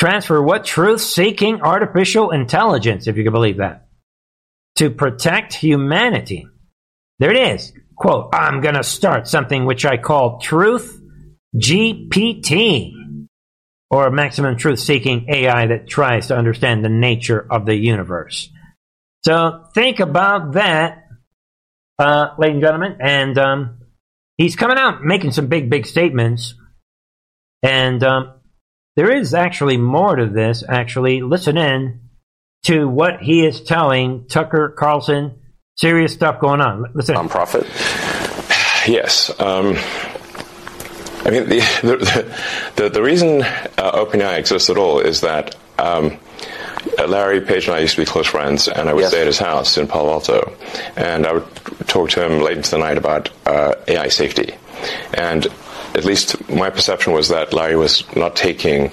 [0.00, 3.86] transfer what truth seeking artificial intelligence, if you can believe that,
[4.76, 6.46] to protect humanity.
[7.20, 7.72] There it is.
[7.94, 11.00] Quote, I'm going to start something which I call Truth
[11.54, 12.92] GPT,
[13.90, 18.48] or maximum truth seeking AI that tries to understand the nature of the universe.
[19.24, 21.08] So think about that,
[21.98, 22.96] uh, ladies and gentlemen.
[23.00, 23.78] And um,
[24.38, 26.54] he's coming out making some big, big statements.
[27.62, 28.34] And um,
[28.96, 31.20] there is actually more to this, actually.
[31.20, 32.00] Listen in
[32.64, 35.39] to what he is telling Tucker Carlson.
[35.80, 36.90] Serious stuff going on.
[36.92, 37.14] Listen.
[37.14, 37.66] Nonprofit.
[38.86, 39.30] Yes.
[39.40, 39.78] Um,
[41.24, 42.36] I mean, the, the,
[42.76, 46.18] the, the reason uh, OpenAI exists at all is that um,
[46.98, 49.10] Larry Page and I used to be close friends, and I would yes.
[49.10, 50.54] stay at his house in Palo Alto,
[50.96, 51.46] and I would
[51.86, 54.52] talk to him late into the night about uh, AI safety.
[55.14, 55.46] And
[55.94, 58.92] at least my perception was that Larry was not taking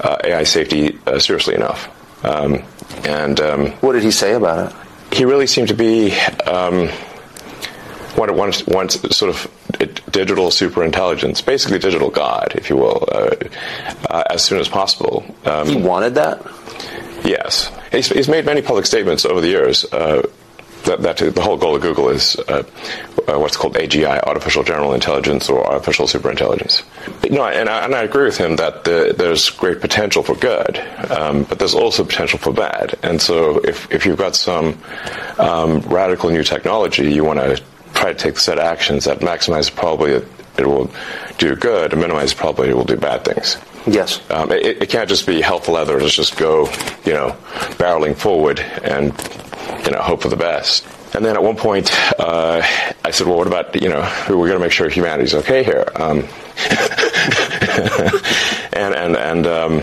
[0.00, 1.88] uh, AI safety uh, seriously enough.
[2.26, 2.62] Um,
[3.04, 4.85] and um, what did he say about it?
[5.16, 6.12] He really seemed to be
[6.46, 6.90] um,
[8.18, 9.50] wanted, wanted, sort of
[10.10, 13.34] digital superintelligence, basically digital God, if you will, uh,
[14.10, 15.24] uh, as soon as possible.
[15.46, 16.44] Um, he wanted that.
[17.24, 19.86] Yes, he's, he's, made many public statements over the years.
[19.90, 20.20] Uh,
[20.84, 22.36] that, that, the whole goal of Google is
[23.28, 26.82] uh, what's called AGI, artificial general intelligence or artificial superintelligence.
[27.30, 30.78] No, and I, and I agree with him that the, there's great potential for good,
[31.10, 32.98] um, but there's also potential for bad.
[33.02, 34.78] And so if, if you've got some
[35.38, 37.62] um, radical new technology, you want to
[37.94, 40.12] try to take the set of actions that maximize probably
[40.58, 40.90] it will
[41.38, 43.58] do good and minimize probably it will do bad things.
[43.86, 44.20] Yes.
[44.30, 46.00] Um, it, it, can't just be helpful leather.
[46.00, 46.66] Let's just go,
[47.04, 47.36] you know,
[47.78, 49.12] barreling forward and,
[49.84, 50.86] you know, hope for the best.
[51.14, 51.90] And then at one point,
[52.20, 52.60] uh,
[53.04, 55.86] I said, well, what about, you know, we're going to make sure humanity's okay here.
[55.94, 56.20] Um,
[58.72, 59.82] and, and, and, um,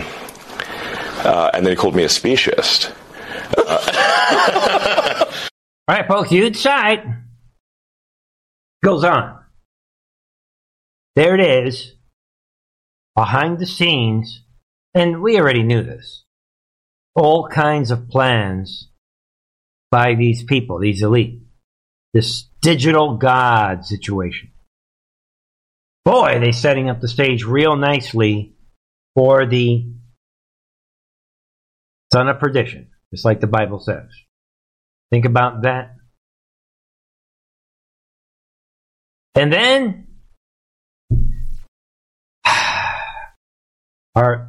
[1.24, 2.94] uh, and then he called me a speciesist.
[3.56, 5.24] Uh,
[5.88, 7.02] All right, folks, you decide.
[8.84, 9.40] Goes on.
[11.16, 11.94] There it is,
[13.14, 14.42] behind the scenes,
[14.94, 16.24] and we already knew this.
[17.14, 18.88] All kinds of plans
[19.94, 21.40] by these people, these elite.
[22.12, 24.50] This digital god situation.
[26.04, 28.56] Boy, they're setting up the stage real nicely
[29.14, 29.86] for the
[32.12, 34.08] son of perdition, just like the Bible says.
[35.12, 35.94] Think about that.
[39.36, 40.08] And then
[44.16, 44.48] Our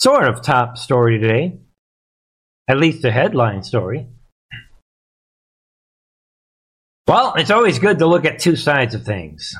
[0.00, 1.60] sort of top story today,
[2.68, 4.08] at least the headline story.
[7.10, 9.56] Well, it's always good to look at two sides of things.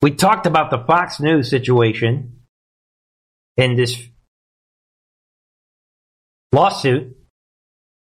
[0.00, 2.42] We talked about the Fox News situation
[3.56, 4.00] in this
[6.52, 7.16] lawsuit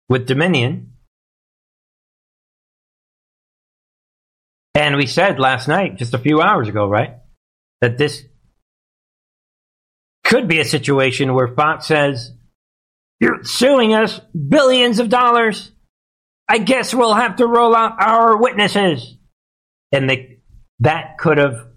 [0.09, 0.91] with Dominion.
[4.75, 7.15] And we said last night, just a few hours ago, right?
[7.81, 8.25] that this
[10.23, 12.33] could be a situation where Fox says,
[13.19, 14.19] You're suing us
[14.49, 15.71] billions of dollars.
[16.49, 19.15] I guess we'll have to roll out our witnesses.
[19.91, 20.39] And they,
[20.79, 21.67] that could have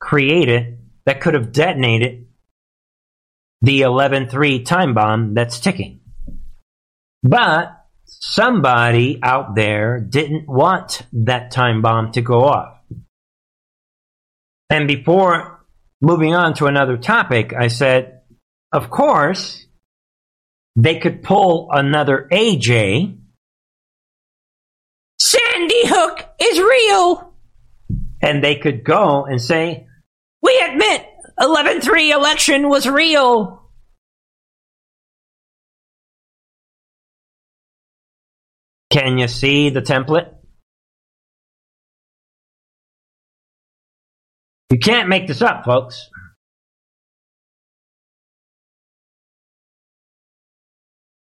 [0.00, 2.26] created that could have detonated
[3.62, 6.00] the 11-3 time bomb that's ticking.
[7.22, 7.72] But
[8.04, 12.78] somebody out there didn't want that time bomb to go off.
[14.68, 15.64] And before
[16.00, 18.20] moving on to another topic, I said,
[18.72, 19.64] of course,
[20.74, 23.16] they could pull another AJ.
[25.18, 27.34] Sandy Hook is real.
[28.22, 29.86] And they could go and say,
[30.42, 31.06] we admit
[31.38, 33.70] 11-3 election was real.
[38.90, 40.32] Can you see the template?
[44.70, 46.08] You can't make this up, folks.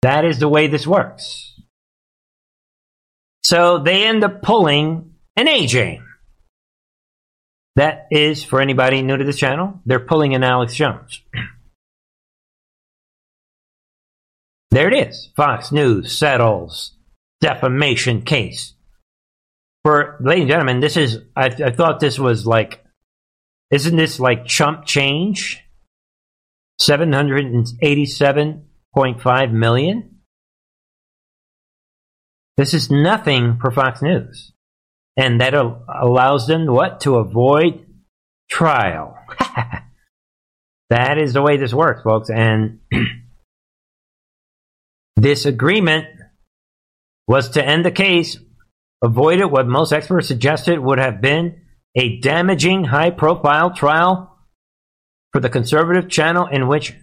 [0.02, 1.57] That is the way this works.
[3.48, 6.02] So they end up pulling an AJ.
[7.78, 11.22] That is, for anybody new to this channel, they're pulling an Alex Jones.
[14.72, 15.30] there it is.
[15.38, 16.92] Fox News settles
[17.40, 18.74] defamation case.
[19.86, 22.84] For, ladies and gentlemen, this is, I, I thought this was like,
[23.72, 25.64] isn't this like chump change?
[26.82, 30.17] 787.5 million?
[32.58, 34.52] This is nothing for Fox News.
[35.16, 37.02] And that allows them what?
[37.02, 37.86] To avoid
[38.50, 39.18] trial.
[40.90, 42.30] that is the way this works, folks.
[42.30, 42.80] And
[45.16, 46.08] this agreement
[47.28, 48.38] was to end the case,
[49.04, 51.62] avoided what most experts suggested would have been
[51.96, 54.38] a damaging, high profile trial
[55.34, 56.96] for the conservative channel in which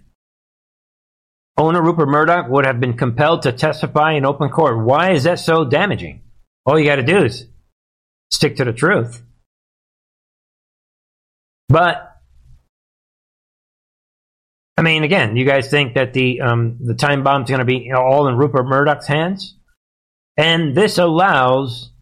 [1.56, 4.84] owner Rupert Murdoch would have been compelled to testify in open court.
[4.84, 6.22] Why is that so damaging?
[6.66, 7.46] All you got to do is
[8.32, 9.22] stick to the truth.
[11.68, 12.10] But
[14.76, 17.64] I mean, again, you guys think that the um, the time bomb is going to
[17.64, 19.56] be all in Rupert Murdoch's hands?
[20.36, 21.92] And this allows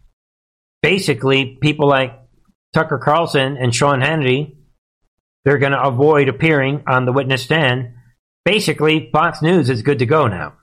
[0.81, 2.19] basically people like
[2.73, 4.55] Tucker Carlson and Sean Hannity,
[5.45, 7.93] they're going to avoid appearing on the witness stand.
[8.45, 10.53] Basically, Fox News is good to go now.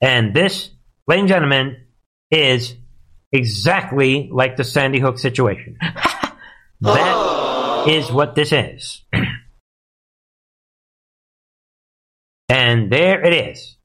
[0.00, 0.70] And this,
[1.06, 1.76] ladies and gentlemen,
[2.30, 2.74] is
[3.32, 5.76] exactly like the Sandy Hook situation.
[6.80, 9.02] that is what this is.
[12.48, 13.76] and there it is.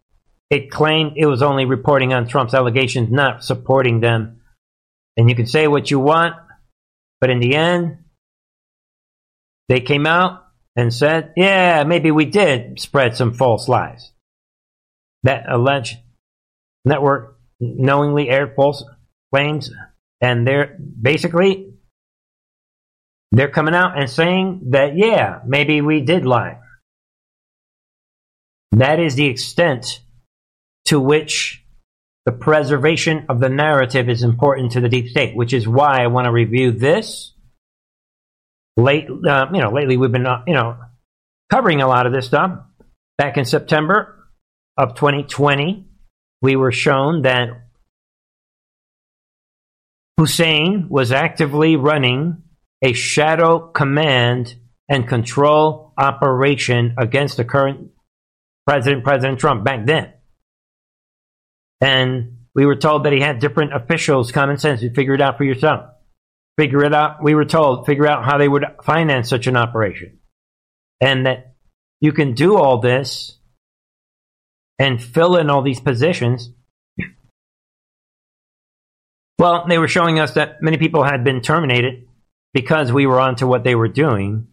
[0.50, 4.42] It claimed it was only reporting on Trump's allegations, not supporting them.
[5.18, 6.36] And you can say what you want,
[7.20, 7.98] but in the end,
[9.68, 10.43] they came out
[10.76, 14.12] and said, yeah, maybe we did spread some false lies.
[15.24, 15.98] That alleged
[16.86, 18.84] network knowingly aired false
[19.34, 19.72] claims,
[20.20, 21.74] and they're basically
[23.32, 26.60] they're coming out and saying that yeah, maybe we did lie.
[28.74, 30.02] That is the extent
[30.86, 31.64] to which
[32.26, 36.08] the preservation of the narrative is important to the deep state, which is why I
[36.08, 37.33] want to review this.
[38.76, 40.78] Late, uh, you know, lately we've been, uh, you know,
[41.52, 42.60] covering a lot of this stuff.
[43.18, 44.28] Back in September
[44.78, 45.86] of 2020,
[46.42, 47.50] we were shown that
[50.18, 52.44] Hussein was actively running
[52.82, 54.56] a shadow command
[54.90, 57.92] and control operation against the current
[58.66, 60.14] president, President Trump, back then.
[61.82, 65.38] And we were told that he had different officials, common sense, you figure it out
[65.38, 65.90] for yourself.
[66.58, 67.24] Figure it out.
[67.24, 70.20] We were told, figure out how they would finance such an operation.
[71.02, 71.56] And that
[72.00, 73.40] you can do all this
[74.78, 76.52] and fill in all these positions.
[79.40, 82.08] Well, they were showing us that many people had been terminated
[82.54, 84.48] because we were onto what they were doing.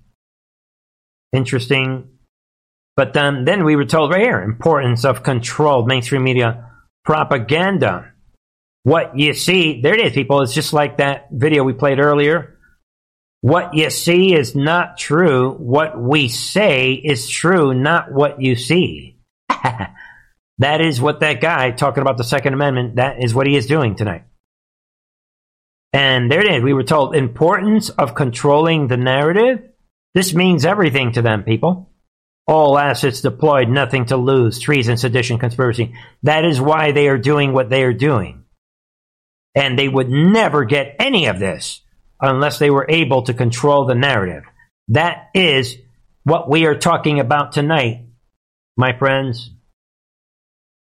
[1.32, 2.08] Interesting.
[2.96, 6.70] But then, then we were told right here importance of controlled mainstream media
[7.04, 8.12] propaganda.
[8.82, 10.42] What you see, there it is, people.
[10.42, 12.58] It's just like that video we played earlier.
[13.42, 15.52] What you see is not true.
[15.52, 19.18] What we say is true, not what you see.
[20.58, 23.66] that is what that guy talking about the Second Amendment, that is what he is
[23.66, 24.24] doing tonight.
[25.92, 26.62] And there it is.
[26.62, 29.70] We were told importance of controlling the narrative.
[30.14, 31.90] This means everything to them, people.
[32.46, 35.94] All assets deployed, nothing to lose, treason, sedition, conspiracy.
[36.22, 38.39] That is why they are doing what they are doing.
[39.54, 41.80] And they would never get any of this
[42.20, 44.44] unless they were able to control the narrative.
[44.88, 45.76] That is
[46.24, 48.06] what we are talking about tonight,
[48.76, 49.50] my friends.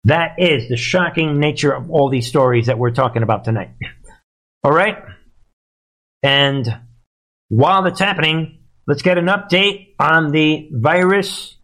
[0.04, 3.70] That is the shocking nature of all these stories that we're talking about tonight.
[4.64, 4.98] All right?
[6.22, 6.66] And
[7.48, 11.56] while that's happening, let's get an update on the virus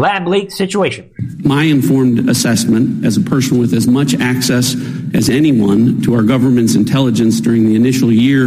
[0.00, 1.12] lab leak situation.
[1.44, 4.74] My informed assessment, as a person with as much access
[5.14, 8.44] as anyone to our government's intelligence during the initial year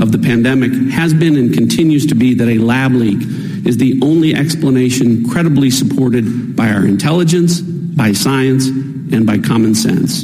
[0.00, 3.18] of the pandemic, has been and continues to be that a lab leak
[3.66, 10.22] is the only explanation credibly supported by our intelligence, by science, and by common sense.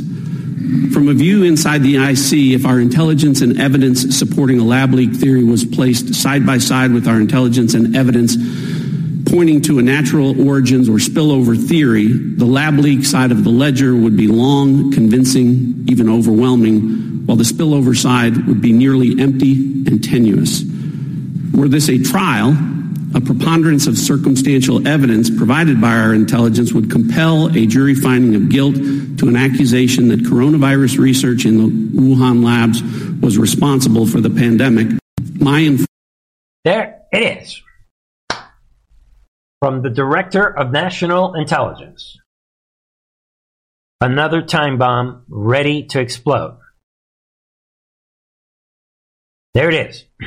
[0.95, 5.13] From a view inside the IC, if our intelligence and evidence supporting a lab leak
[5.13, 8.37] theory was placed side by side with our intelligence and evidence
[9.33, 13.97] pointing to a natural origins or spillover theory, the lab leak side of the ledger
[13.97, 19.53] would be long, convincing, even overwhelming, while the spillover side would be nearly empty
[19.87, 20.63] and tenuous.
[21.55, 22.55] Were this a trial,
[23.15, 28.51] a preponderance of circumstantial evidence provided by our intelligence would compel a jury finding of
[28.51, 32.83] guilt to an accusation that coronavirus research in the Wuhan labs
[33.23, 34.89] was responsible for the pandemic.
[35.41, 35.87] My inf-
[36.65, 37.62] there it is.
[39.63, 42.19] From the Director of National Intelligence.
[44.01, 46.59] Another time bomb ready to explode.
[49.55, 50.05] There it is.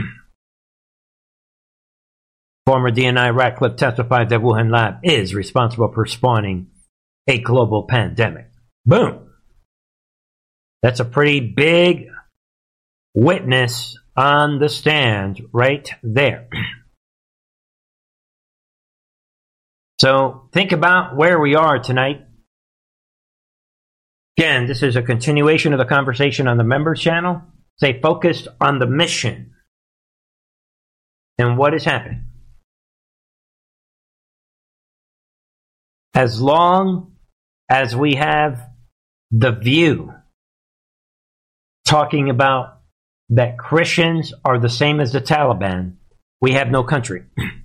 [2.65, 6.67] Former DNI Ratcliffe testified that Wuhan lab is responsible for spawning
[7.27, 8.47] a global pandemic.
[8.85, 9.31] Boom.
[10.81, 12.07] That's a pretty big
[13.13, 16.47] witness on the stand right there.
[19.99, 22.25] So think about where we are tonight.
[24.37, 27.41] Again, this is a continuation of the conversation on the members channel.
[27.77, 29.51] Stay focused on the mission
[31.37, 32.25] and what is happening.
[36.13, 37.13] As long
[37.69, 38.69] as we have
[39.31, 40.13] the view
[41.85, 42.79] talking about
[43.29, 45.95] that Christians are the same as the Taliban,
[46.41, 47.23] we have no country.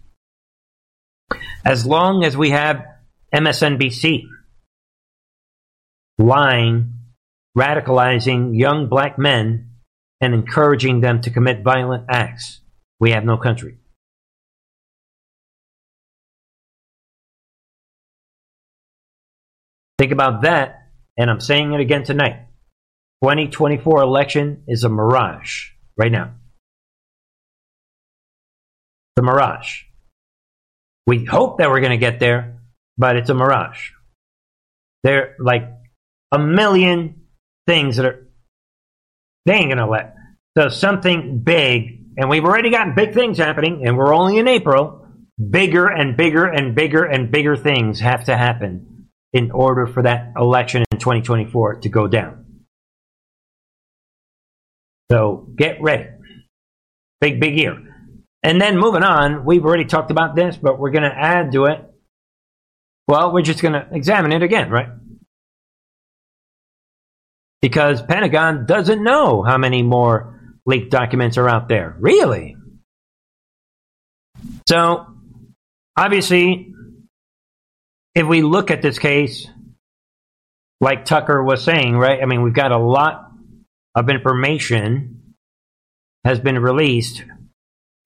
[1.64, 2.84] As long as we have
[3.34, 4.24] MSNBC
[6.18, 6.94] lying,
[7.56, 9.70] radicalizing young black men,
[10.20, 12.60] and encouraging them to commit violent acts,
[12.98, 13.78] we have no country.
[19.98, 22.46] Think about that, and I'm saying it again tonight.
[23.22, 26.34] 2024 election is a mirage right now.
[29.16, 29.82] The mirage.
[31.06, 32.60] We hope that we're going to get there,
[32.96, 33.90] but it's a mirage.
[35.02, 35.70] There like
[36.32, 37.22] a million
[37.66, 38.26] things that are
[39.46, 40.14] they ain't going to let.
[40.58, 45.06] So something big, and we've already got big things happening, and we're only in April.
[45.50, 50.32] Bigger and bigger and bigger and bigger things have to happen in order for that
[50.36, 52.44] election in 2024 to go down.
[55.10, 56.08] So get ready.
[57.20, 57.89] Big, big year.
[58.42, 61.66] And then moving on, we've already talked about this, but we're going to add to
[61.66, 61.84] it.
[63.06, 64.88] Well, we're just going to examine it again, right?
[67.60, 71.94] Because Pentagon doesn't know how many more leaked documents are out there.
[71.98, 72.56] Really?
[74.66, 75.06] So,
[75.96, 76.72] obviously,
[78.14, 79.46] if we look at this case,
[80.80, 82.22] like Tucker was saying, right?
[82.22, 83.30] I mean, we've got a lot
[83.94, 85.34] of information
[86.24, 87.24] has been released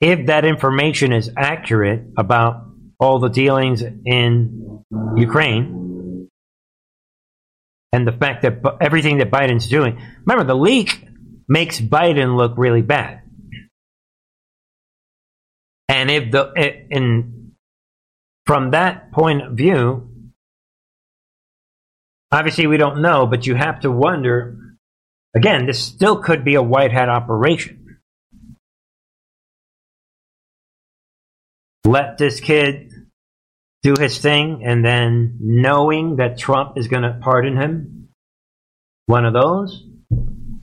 [0.01, 2.67] if that information is accurate about
[2.99, 4.85] all the dealings in
[5.17, 6.29] Ukraine
[7.93, 11.07] and the fact that everything that Biden's doing, remember the leak
[11.49, 13.21] makes Biden look really bad.
[15.89, 17.53] And if the eh, in
[18.47, 20.11] from that point of view,
[22.33, 24.59] obviously we don't know, but you have to wonder
[25.35, 27.84] again, this still could be a white hat operation.
[31.95, 32.93] Let this kid
[33.85, 38.09] do his thing and then knowing that Trump is going to pardon him?
[39.07, 39.85] One of those?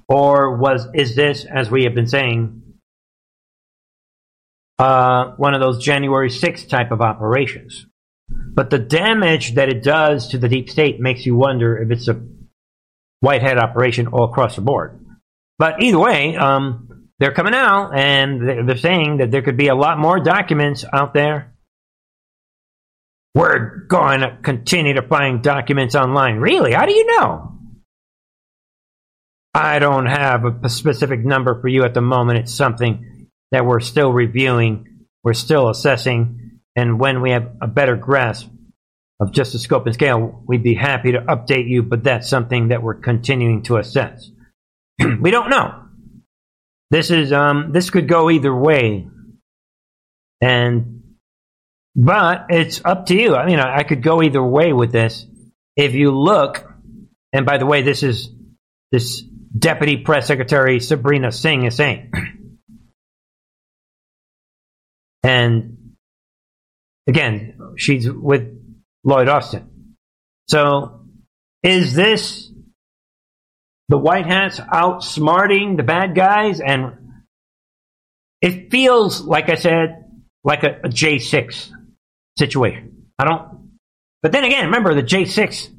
[0.10, 2.62] Or was is this, as we have been saying,
[4.78, 7.86] uh, one of those January 6th type of operations?
[8.30, 12.10] But the damage that it does to the deep state makes you wonder if it's
[12.10, 12.22] a
[13.22, 15.00] white hat operation all across the board.
[15.58, 16.91] But either way, um,
[17.22, 21.14] they're coming out and they're saying that there could be a lot more documents out
[21.14, 21.54] there.
[23.36, 26.38] We're going to continue to find documents online.
[26.38, 26.74] Really?
[26.74, 27.60] How do you know?
[29.54, 32.40] I don't have a specific number for you at the moment.
[32.40, 37.96] It's something that we're still reviewing, we're still assessing, and when we have a better
[37.96, 38.50] grasp
[39.20, 42.70] of just the scope and scale, we'd be happy to update you, but that's something
[42.70, 44.32] that we're continuing to assess.
[45.22, 45.81] we don't know.
[46.92, 49.08] This is um, this could go either way.
[50.42, 51.16] And,
[51.96, 53.36] but it's up to you.
[53.36, 55.26] I mean, I, could go either way with this.
[55.78, 56.70] If you look,
[57.32, 58.30] and by the way, this is
[58.92, 62.12] this Deputy Press Secretary Sabrina Singh is saying.
[65.24, 65.94] And
[67.08, 68.50] again, she's with
[69.04, 69.96] Lloyd Austin.
[70.50, 71.06] So
[71.64, 72.51] is this
[73.92, 76.62] the White Hats outsmarting the bad guys?
[76.62, 77.24] And
[78.42, 80.06] it feels, like I said,
[80.44, 81.72] like a a J6
[82.40, 83.08] situation.
[83.20, 83.70] I don't,
[84.24, 85.70] but then again, remember the J6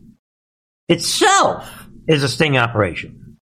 [0.89, 3.39] itself is a sting operation.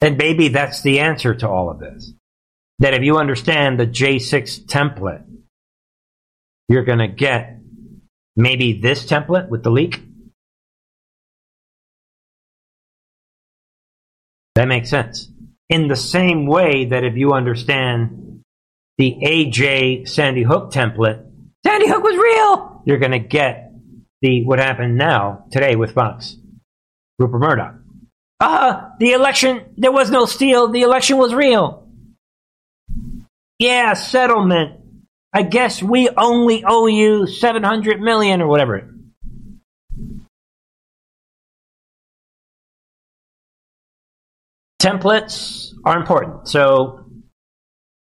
[0.00, 2.12] And maybe that's the answer to all of this.
[2.78, 5.24] That if you understand the J6 template,
[6.68, 7.58] you're going to get
[8.36, 10.02] maybe this template with the leak.
[14.54, 15.28] That makes sense.
[15.68, 18.42] In the same way that if you understand
[18.98, 21.24] the AJ Sandy Hook template,
[21.66, 23.72] Sandy Hook was real, you're going to get
[24.22, 26.36] the what happened now today with Fox,
[27.18, 27.74] Rupert Murdoch.
[28.38, 30.68] Uh, the election, there was no steal.
[30.68, 31.88] The election was real.
[33.58, 34.80] Yeah, settlement.
[35.32, 38.93] I guess we only owe you 700 million or whatever.
[44.84, 46.46] Templates are important.
[46.46, 47.06] So,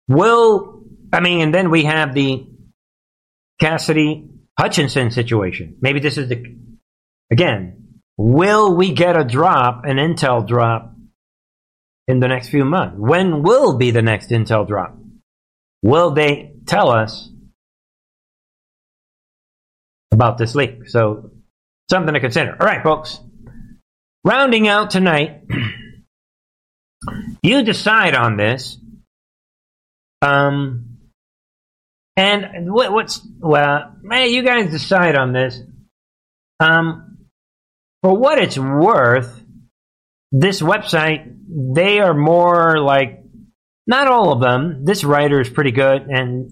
[0.08, 2.46] will, I mean, and then we have the
[3.60, 5.76] Cassidy Hutchinson situation.
[5.82, 6.42] Maybe this is the,
[7.30, 10.94] again, will we get a drop, an Intel drop
[12.08, 12.96] in the next few months?
[12.98, 14.96] When will be the next Intel drop?
[15.82, 17.28] Will they tell us
[20.12, 20.88] about this leak?
[20.88, 21.30] So,
[21.90, 22.56] something to consider.
[22.58, 23.20] All right, folks.
[24.24, 25.42] Rounding out tonight,
[27.42, 28.78] you decide on this.
[30.22, 30.98] Um,
[32.16, 35.60] and what, what's well, man, you guys decide on this.
[36.60, 37.26] Um,
[38.02, 39.42] for what it's worth,
[40.30, 43.22] this website they are more like
[43.86, 44.84] not all of them.
[44.84, 46.50] This writer is pretty good, and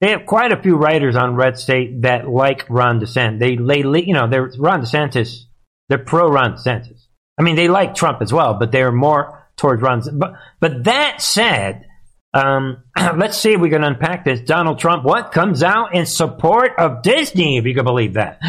[0.00, 3.38] they have quite a few writers on Red State that like Ron DeSantis.
[3.38, 5.44] They, they you know, they're Ron DeSantis.
[5.88, 7.06] They're pro Ron DeSantis.
[7.38, 10.02] I mean, they like Trump as well, but they're more towards Ron.
[10.18, 11.86] But but that said,
[12.34, 12.82] um,
[13.16, 14.40] let's see if we can unpack this.
[14.40, 18.40] Donald Trump, what comes out in support of Disney, if you can believe that.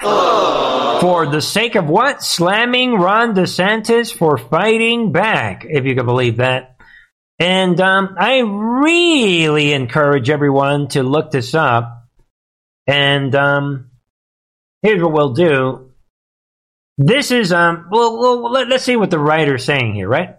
[1.00, 2.22] for the sake of what?
[2.22, 6.76] Slamming Ron DeSantis for fighting back, if you can believe that.
[7.38, 12.06] And um, I really encourage everyone to look this up.
[12.86, 13.90] And um,
[14.82, 15.89] here's what we'll do.
[17.02, 17.88] This is um.
[17.90, 20.36] Well, well let, us see what the writer's saying here, right?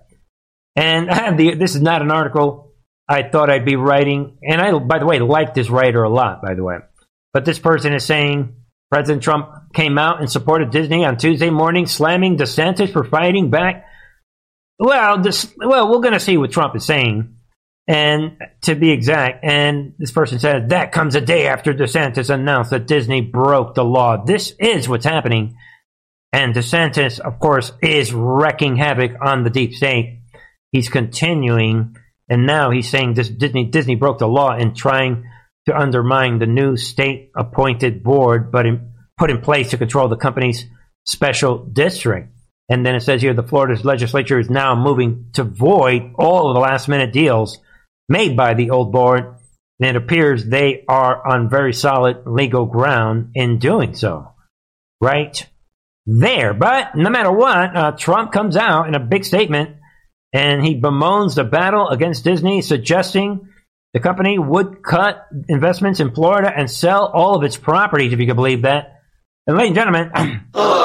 [0.76, 1.10] And
[1.40, 1.56] the.
[1.56, 2.74] This is not an article
[3.08, 4.38] I thought I'd be writing.
[4.44, 6.42] And I, by the way, like this writer a lot.
[6.42, 6.78] By the way,
[7.34, 8.56] but this person is saying
[8.92, 13.86] President Trump came out and supported Disney on Tuesday morning, slamming DeSantis for fighting back
[14.82, 17.36] well, this well, we're going to see what Trump is saying,
[17.88, 22.72] and to be exact, and this person said that comes a day after DeSantis announced
[22.72, 24.26] that Disney broke the law.
[24.26, 25.56] This is what's happening,
[26.34, 30.22] and DeSantis, of course, is wrecking havoc on the deep state.
[30.72, 31.98] He's continuing,
[32.30, 35.26] and now he's saying this Disney Disney broke the law in trying
[35.66, 40.66] to undermine the new state-appointed board, but in, put in place to control the company's
[41.06, 42.30] special district.
[42.70, 46.56] And then it says here the Florida's legislature is now moving to void all of
[46.56, 47.60] the last minute deals
[48.08, 49.36] made by the old board.
[49.82, 54.32] And it appears they are on very solid legal ground in doing so.
[55.02, 55.46] Right
[56.06, 56.54] there.
[56.54, 59.78] But no matter what, uh, Trump comes out in a big statement
[60.34, 63.50] and he bemoans the battle against Disney, suggesting
[63.94, 68.28] the company would cut investments in Florida and sell all of its properties, if you
[68.28, 69.02] can believe that.
[69.46, 70.42] And ladies and gentlemen,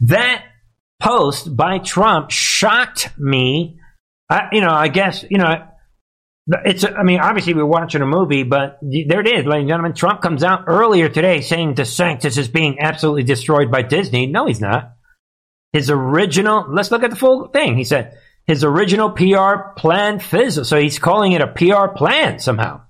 [0.00, 0.44] That
[1.00, 3.78] post by Trump shocked me.
[4.28, 5.66] I, you know, I guess, you know,
[6.46, 9.94] it's, I mean, obviously we're watching a movie, but there it is, ladies and gentlemen.
[9.94, 14.26] Trump comes out earlier today saying DeSantis is being absolutely destroyed by Disney.
[14.26, 14.92] No, he's not.
[15.72, 17.76] His original, let's look at the full thing.
[17.76, 20.66] He said his original PR plan fizzled.
[20.66, 22.82] So he's calling it a PR plan somehow.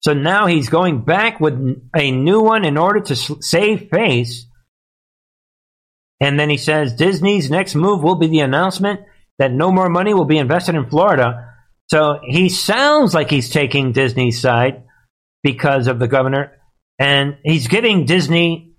[0.00, 1.54] So now he's going back with
[1.94, 4.46] a new one in order to save face
[6.22, 9.00] and then he says Disney's next move will be the announcement
[9.40, 11.51] that no more money will be invested in Florida.
[11.92, 14.84] So he sounds like he's taking Disney's side
[15.42, 16.52] because of the governor.
[16.98, 18.72] And he's giving Disney,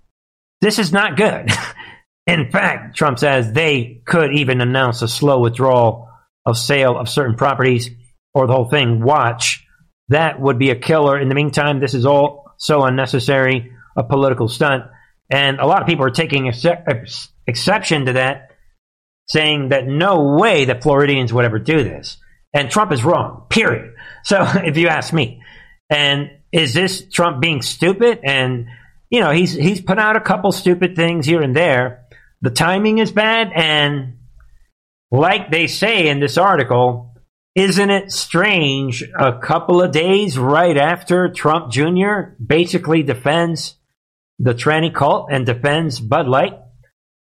[0.60, 1.48] this is not good.
[2.26, 6.08] in fact, Trump says they could even announce a slow withdrawal
[6.44, 7.88] of sale of certain properties
[8.34, 9.64] or the whole thing, watch.
[10.08, 11.16] That would be a killer.
[11.16, 14.86] In the meantime, this is all so unnecessary, a political stunt.
[15.30, 18.50] And a lot of people are taking ex- ex- exception to that,
[19.28, 22.16] saying that no way that Floridians would ever do this.
[22.54, 23.94] And Trump is wrong, period.
[24.22, 25.42] So if you ask me,
[25.90, 28.20] and is this Trump being stupid?
[28.22, 28.68] And,
[29.10, 32.04] you know, he's, he's put out a couple stupid things here and there.
[32.40, 33.50] The timing is bad.
[33.54, 34.18] And
[35.10, 37.14] like they say in this article,
[37.54, 42.34] isn't it strange a couple of days right after Trump Jr.
[42.44, 43.76] basically defends
[44.38, 46.54] the tranny cult and defends Bud Light?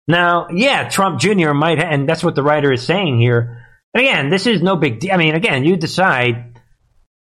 [0.07, 1.53] Now, yeah, Trump Jr.
[1.53, 3.62] might, ha- and that's what the writer is saying here.
[3.95, 5.12] And again, this is no big deal.
[5.12, 6.61] I mean, again, you decide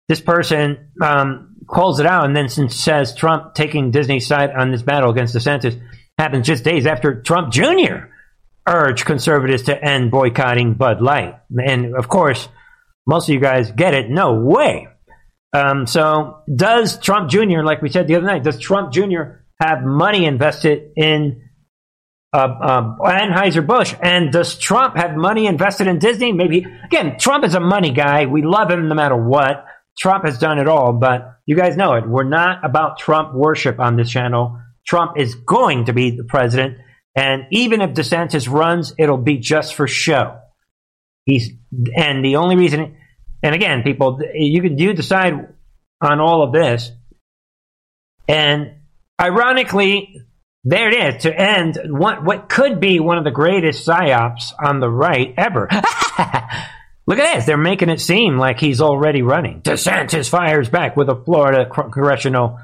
[0.08, 4.82] this person um, calls it out and then says Trump taking Disney's side on this
[4.82, 5.80] battle against the DeSantis
[6.18, 8.08] happens just days after Trump Jr.
[8.68, 11.40] urged conservatives to end boycotting Bud Light.
[11.50, 12.48] And of course,
[13.06, 14.10] most of you guys get it.
[14.10, 14.88] No way.
[15.52, 19.40] Um, so, does Trump Jr., like we said the other night, does Trump Jr.
[19.60, 21.49] have money invested in
[22.33, 23.95] uh, uh, Anheuser-Busch?
[24.01, 26.33] And does Trump have money invested in Disney?
[26.33, 26.66] Maybe.
[26.85, 28.26] Again, Trump is a money guy.
[28.26, 29.64] We love him no matter what.
[29.99, 32.09] Trump has done it all, but you guys know it.
[32.09, 34.59] We're not about Trump worship on this channel.
[34.87, 36.78] Trump is going to be the president.
[37.16, 40.39] And even if DeSantis runs, it'll be just for show.
[41.26, 41.51] He's,
[41.97, 42.97] and the only reason,
[43.43, 45.35] and again, people, you can, you decide
[46.01, 46.91] on all of this.
[48.28, 48.76] And
[49.20, 50.22] ironically,
[50.64, 54.80] there it is to end what, what could be one of the greatest psyops on
[54.80, 55.68] the right ever.
[57.06, 57.46] Look at this.
[57.46, 59.62] They're making it seem like he's already running.
[59.62, 62.58] DeSantis fires back with a Florida congressional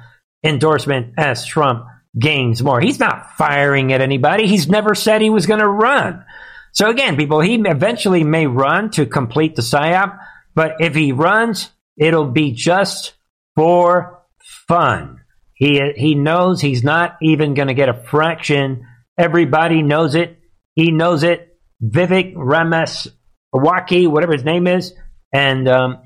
[0.45, 1.87] endorsement as Trump
[2.19, 2.81] gains more.
[2.81, 4.47] He's not firing at anybody.
[4.47, 6.25] He's never said he was going to run.
[6.73, 10.19] So again, people, he eventually may run to complete the PSYOP,
[10.55, 13.15] but if he runs, it'll be just
[13.55, 14.23] for
[14.69, 15.21] fun.
[15.57, 18.87] He, he knows he's not even going to get a fraction.
[19.19, 20.39] Everybody knows it.
[20.75, 21.59] He knows it.
[21.83, 24.95] Vivek Ramaswamy, whatever his name is,
[25.33, 26.03] and um,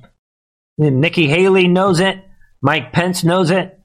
[0.78, 2.16] Nikki Haley knows it.
[2.62, 3.78] Mike Pence knows it.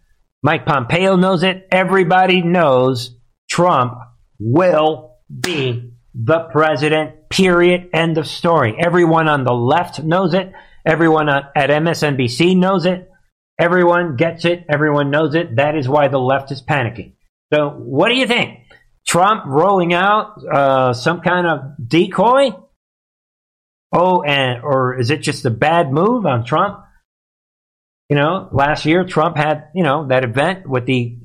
[0.43, 1.67] Mike Pompeo knows it.
[1.71, 3.17] Everybody knows
[3.49, 3.97] Trump
[4.39, 7.89] will be the president, period.
[7.93, 8.75] End of story.
[8.77, 10.51] Everyone on the left knows it.
[10.85, 13.09] Everyone at MSNBC knows it.
[13.59, 14.65] Everyone gets it.
[14.69, 15.55] Everyone knows it.
[15.55, 17.13] That is why the left is panicking.
[17.53, 18.59] So, what do you think?
[19.07, 22.49] Trump rolling out uh, some kind of decoy?
[23.91, 26.79] Oh, and or is it just a bad move on Trump?
[28.09, 31.17] You know, last year Trump had you know that event with the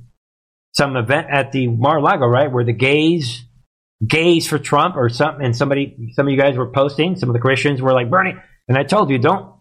[0.73, 3.45] some event at the Mar-a-Lago, right, where the gays
[4.07, 7.35] gays for Trump or something, and somebody, some of you guys were posting, some of
[7.35, 8.35] the Christians were like, Bernie,
[8.69, 9.55] and I told you, don't,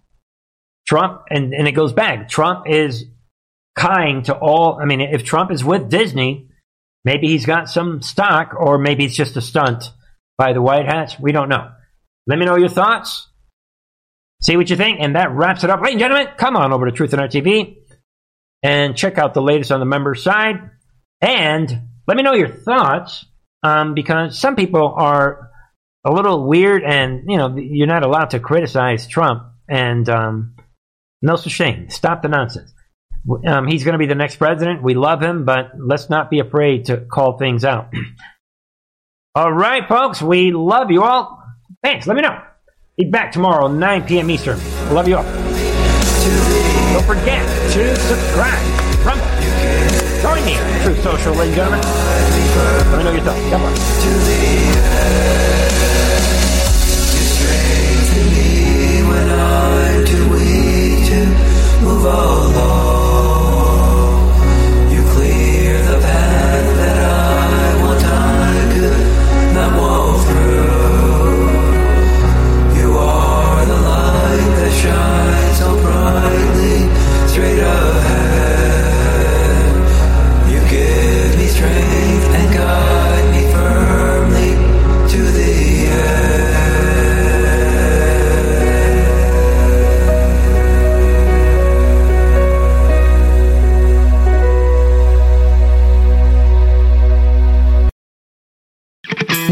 [0.89, 3.05] Trump, and, and it goes back, Trump is
[3.75, 6.49] kind to all, I mean, if Trump is with Disney,
[7.05, 9.83] maybe he's got some stock, or maybe it's just a stunt
[10.35, 11.69] by the White Hats, we don't know.
[12.25, 13.27] Let me know your thoughts.
[14.41, 15.79] See what you think, and that wraps it up.
[15.79, 17.75] Ladies and gentlemen, come on over to Truth and Art TV
[18.63, 20.71] and check out the latest on the member side.
[21.21, 23.27] And let me know your thoughts
[23.61, 25.51] um, because some people are
[26.03, 30.55] a little weird, and you know you're not allowed to criticize Trump, and um,
[31.21, 31.89] no such thing.
[31.89, 32.73] Stop the nonsense.
[33.45, 34.81] Um, he's going to be the next president.
[34.81, 37.93] We love him, but let's not be afraid to call things out.
[39.35, 41.43] all right, folks, we love you all.
[41.83, 42.07] Thanks.
[42.07, 42.41] Let me know.
[42.97, 44.29] Be back tomorrow, 9 p.m.
[44.29, 44.59] Eastern.
[44.93, 45.23] Love you all.
[45.23, 49.05] Don't forget to subscribe.
[49.05, 49.25] Rumble.
[50.21, 51.81] Join me on Truth Social, ladies and gentlemen.
[52.91, 53.49] Let me know your thoughts.
[53.49, 55.78] God bless.
[61.81, 62.78] Move along.